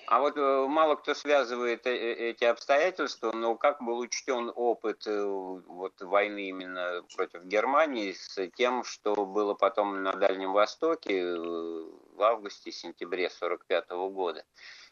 А 0.06 0.20
вот 0.20 0.36
э, 0.36 0.66
мало 0.68 0.96
кто 0.96 1.14
связывает 1.14 1.86
э, 1.86 1.96
э, 1.96 2.30
эти 2.30 2.44
обстоятельства, 2.44 3.32
но 3.32 3.56
как 3.56 3.80
был 3.80 3.98
учтен 3.98 4.52
опыт 4.54 5.06
вот, 5.06 6.00
войны 6.00 6.48
именно 6.48 7.02
против 7.16 7.44
Германии 7.44 8.12
с 8.12 8.50
тем, 8.50 8.84
что 8.84 9.14
было 9.24 9.54
потом 9.54 10.02
на 10.02 10.12
Дальнем 10.12 10.52
Востоке 10.52 11.34
в 11.34 12.20
августе-сентябре 12.22 13.26
1945 13.26 13.90
года? 14.12 14.44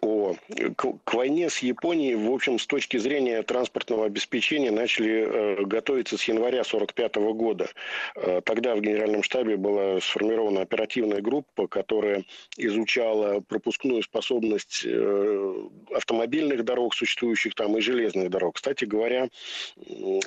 О, 0.04 0.34
к, 0.76 0.98
к 1.04 1.14
войне 1.14 1.48
с 1.48 1.58
Японией, 1.58 2.16
в 2.16 2.32
общем, 2.32 2.58
с 2.58 2.66
точки 2.66 2.96
зрения 2.96 3.40
транспортного 3.44 4.06
обеспечения 4.06 4.72
начали 4.72 5.60
э, 5.60 5.64
готовиться 5.64 6.18
с 6.18 6.24
января 6.24 6.62
1945 6.62 7.16
года. 7.36 7.68
Э, 8.16 8.40
тогда 8.44 8.74
в 8.74 8.80
Генеральном 8.80 9.22
штабе 9.22 9.56
была 9.56 10.00
сформирована 10.00 10.62
оперативная 10.62 11.20
группа, 11.20 11.68
которая 11.68 12.24
изучала 12.56 13.40
пропускную 13.40 14.02
способность 14.02 14.82
э, 14.84 15.54
автомобильных 15.94 16.64
дорог, 16.64 16.94
существующих 16.94 17.54
там, 17.54 17.78
и 17.78 17.80
железных 17.80 18.28
дорог. 18.28 18.56
Кстати 18.56 18.84
говоря, 18.84 19.28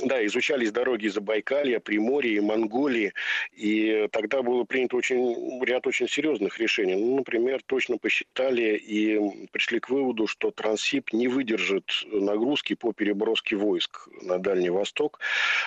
да, 0.03 0.25
изучались 0.25 0.71
дороги 0.71 1.09
Забайкалья, 1.09 1.81
Приморья 1.81 2.38
и 2.38 2.39
Монголии, 2.39 3.11
и 3.53 4.07
тогда 4.13 4.41
было 4.41 4.63
принято 4.63 4.95
очень, 4.95 5.61
ряд 5.65 5.85
очень 5.85 6.07
серьезных 6.07 6.59
решений. 6.59 6.95
Ну, 6.95 7.17
например, 7.17 7.61
точно 7.65 7.97
посчитали 7.97 8.77
и 8.77 9.47
пришли 9.51 9.64
к 9.65 9.89
выводу, 9.89 10.28
что 10.28 10.51
Транссиб 10.51 11.12
не 11.13 11.28
выдержит 11.28 11.86
нагрузки 12.06 12.75
по 12.75 12.93
переброске 12.93 13.56
войск 13.56 14.08
на 14.21 14.38
Дальний 14.38 14.69
Восток. 14.69 15.19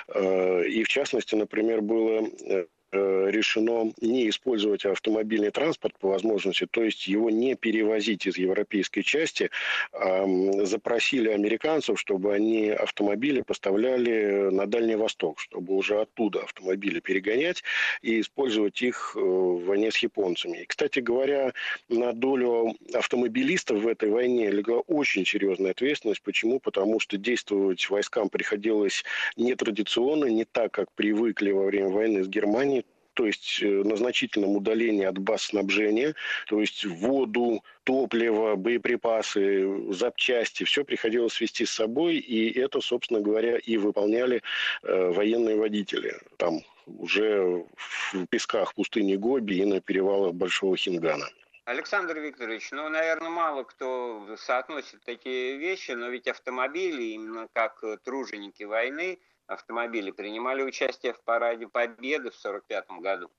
Э, 0.08 0.64
и 0.64 0.82
в 0.84 0.88
частности, 0.88 1.34
например, 1.34 1.80
было 1.80 2.28
Э, 2.48 2.66
решено 2.92 3.92
не 4.01 4.29
использовать 4.29 4.85
автомобильный 4.85 5.51
транспорт 5.51 5.94
по 5.98 6.09
возможности, 6.09 6.66
то 6.70 6.83
есть 6.83 7.07
его 7.07 7.31
не 7.31 7.55
перевозить 7.55 8.27
из 8.27 8.38
европейской 8.38 9.03
части, 9.03 9.51
запросили 9.92 11.29
американцев, 11.29 12.01
чтобы 12.01 12.35
они 12.35 12.70
автомобили 12.70 13.42
поставляли 13.42 14.51
на 14.51 14.66
Дальний 14.66 14.96
Восток, 14.96 15.40
чтобы 15.40 15.74
уже 15.74 16.01
оттуда 16.01 16.40
автомобили 16.40 17.01
перегонять 17.01 17.62
и 18.03 18.20
использовать 18.20 18.81
их 18.83 19.12
э, 19.16 19.20
в 19.20 19.64
войне 19.64 19.90
с 19.90 19.98
японцами. 19.98 20.59
И, 20.59 20.66
кстати 20.66 21.01
говоря, 21.01 21.53
на 21.88 22.12
долю 22.12 22.74
автомобилистов 22.94 23.81
в 23.81 23.88
этой 23.88 24.11
войне 24.11 24.51
легла 24.51 24.79
очень 24.81 25.24
серьезная 25.24 25.72
ответственность. 25.72 26.22
Почему? 26.22 26.61
Потому 26.61 27.01
что 27.01 27.16
действовать 27.16 27.88
войскам 27.90 28.29
приходилось 28.29 29.05
нетрадиционно, 29.37 30.27
не 30.27 30.44
так, 30.44 30.72
как 30.72 30.92
привыкли 30.92 31.51
во 31.51 31.64
время 31.64 31.88
войны 31.88 32.24
с 32.24 32.29
Германией, 32.29 32.77
то 33.18 33.26
есть 33.26 33.59
э, 33.64 33.66
на 33.66 33.96
значительном 33.96 34.54
удалении 34.54 35.04
от 35.04 35.18
баз 35.18 35.42
снабжения, 35.42 36.14
то 36.46 36.61
есть 36.61 36.85
воду, 36.85 37.64
топливо, 37.83 38.54
боеприпасы, 38.54 39.92
запчасти, 39.92 40.62
все 40.62 40.85
приходилось 40.85 41.40
вести 41.40 41.66
с 41.66 41.70
собой, 41.72 42.18
и 42.18 42.57
это, 42.57 42.81
собственно 42.81 43.20
говоря, 43.20 43.59
и 43.59 43.76
выполняли 43.76 44.40
э, 44.85 45.11
военные 45.11 45.57
водители. 45.57 46.14
Там 46.37 46.61
уже 46.87 47.66
в 47.74 48.26
песках 48.26 48.72
пустыни 48.76 49.16
Гоби 49.16 49.54
и 49.54 49.64
на 49.64 49.81
перевалах 49.81 50.35
Большого 50.35 50.76
Хингана. 50.76 51.26
Александр 51.64 52.20
Викторович, 52.20 52.70
ну, 52.70 52.88
наверное, 52.88 53.31
мало 53.31 53.64
кто 53.64 54.37
соотносит 54.37 55.02
такие 55.04 55.57
вещи, 55.57 55.90
но 55.90 56.09
ведь 56.09 56.28
автомобили, 56.28 57.02
именно 57.14 57.48
как 57.52 57.83
труженики 58.04 58.62
войны, 58.62 59.18
автомобили 59.48 60.11
принимали 60.12 60.62
участие 60.62 61.12
в 61.12 61.22
параде 61.24 61.66
Победы 61.66 62.30
в 62.30 62.38
1945 62.38 63.00
году? 63.00 63.30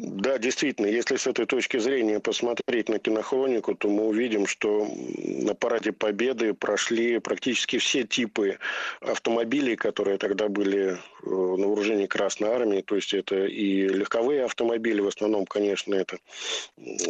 Да, 0.00 0.38
действительно, 0.38 0.86
если 0.86 1.16
с 1.16 1.26
этой 1.26 1.44
точки 1.44 1.78
зрения 1.78 2.20
посмотреть 2.20 2.88
на 2.88 3.00
кинохронику, 3.00 3.74
то 3.74 3.88
мы 3.88 4.06
увидим, 4.06 4.46
что 4.46 4.88
на 5.16 5.54
параде 5.56 5.90
Победы 5.90 6.54
прошли 6.54 7.18
практически 7.18 7.78
все 7.78 8.04
типы 8.04 8.58
автомобилей, 9.00 9.74
которые 9.74 10.18
тогда 10.18 10.48
были 10.48 10.90
э, 10.90 10.96
на 11.24 11.66
вооружении 11.66 12.06
Красной 12.06 12.48
Армии. 12.50 12.80
То 12.80 12.94
есть 12.94 13.12
это 13.12 13.46
и 13.46 13.88
легковые 13.88 14.44
автомобили, 14.44 15.00
в 15.00 15.08
основном, 15.08 15.46
конечно, 15.46 15.96
это 15.96 16.18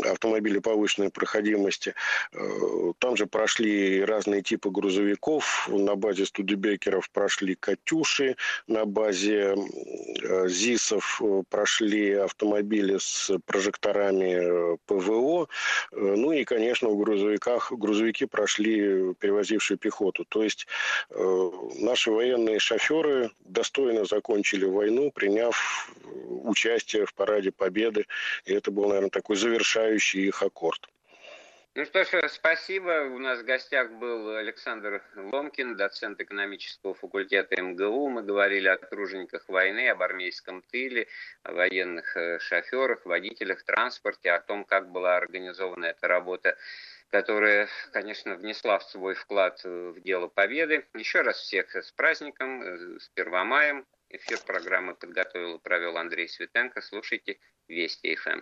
автомобили 0.04 0.58
повышенной 0.58 1.10
проходимости. 1.10 1.94
Э, 2.32 2.38
там 3.00 3.18
же 3.18 3.26
прошли 3.26 4.02
разные 4.02 4.40
типы 4.40 4.70
грузовиков. 4.70 5.68
На 5.70 5.94
базе 5.94 6.24
студебекеров 6.24 7.10
прошли 7.10 7.54
«Катюши», 7.54 8.36
на 8.66 8.86
базе 8.86 9.56
э, 10.22 10.48
ЗИСов 10.48 11.20
прошли 11.50 12.12
автомобили 12.12 12.77
автомобили 12.78 12.98
с 12.98 13.30
прожекторами 13.46 14.74
э, 14.74 14.76
ПВО. 14.86 15.48
Э, 15.92 15.96
ну 15.96 16.32
и, 16.32 16.44
конечно, 16.44 16.88
в 16.88 16.98
грузовиках, 16.98 17.72
грузовики 17.72 18.26
прошли 18.26 19.14
перевозившие 19.14 19.76
пехоту. 19.78 20.24
То 20.24 20.42
есть 20.42 20.66
э, 21.10 21.50
наши 21.80 22.10
военные 22.10 22.58
шоферы 22.58 23.30
достойно 23.40 24.04
закончили 24.04 24.64
войну, 24.64 25.10
приняв 25.10 25.90
участие 26.44 27.06
в 27.06 27.14
параде 27.14 27.50
Победы. 27.50 28.06
И 28.44 28.52
это 28.52 28.70
был, 28.70 28.86
наверное, 28.86 29.10
такой 29.10 29.36
завершающий 29.36 30.26
их 30.26 30.42
аккорд. 30.42 30.88
Ну 31.74 31.84
что 31.84 32.04
ж, 32.04 32.28
спасибо. 32.28 33.08
У 33.14 33.18
нас 33.18 33.40
в 33.40 33.44
гостях 33.44 33.90
был 33.92 34.34
Александр 34.36 35.02
Ломкин, 35.14 35.76
доцент 35.76 36.20
экономического 36.20 36.94
факультета 36.94 37.60
МГУ. 37.60 38.08
Мы 38.08 38.22
говорили 38.22 38.68
о 38.68 38.76
тружениках 38.76 39.48
войны, 39.48 39.88
об 39.88 40.02
армейском 40.02 40.62
тыле, 40.62 41.06
о 41.44 41.52
военных 41.52 42.16
э, 42.16 42.38
шоферах, 42.40 43.04
водителях, 43.04 43.62
транспорте, 43.62 44.32
о 44.32 44.40
том, 44.40 44.64
как 44.64 44.90
была 44.90 45.16
организована 45.16 45.86
эта 45.86 46.08
работа 46.08 46.56
которая, 47.10 47.68
конечно, 47.92 48.34
внесла 48.36 48.78
в 48.78 48.84
свой 48.84 49.14
вклад 49.14 49.60
э, 49.64 49.92
в 49.96 50.00
дело 50.02 50.28
победы. 50.28 50.86
Еще 50.94 51.22
раз 51.22 51.38
всех 51.38 51.74
с 51.74 51.90
праздником, 51.92 52.62
э, 52.62 52.98
с 52.98 53.08
Первомаем. 53.14 53.86
Эфир 54.10 54.38
программы 54.46 54.94
подготовил 54.94 55.56
и 55.56 55.60
провел 55.60 55.96
Андрей 55.96 56.28
Светенко. 56.28 56.80
Слушайте 56.82 57.38
Вести 57.66 58.14
ФМ. 58.14 58.36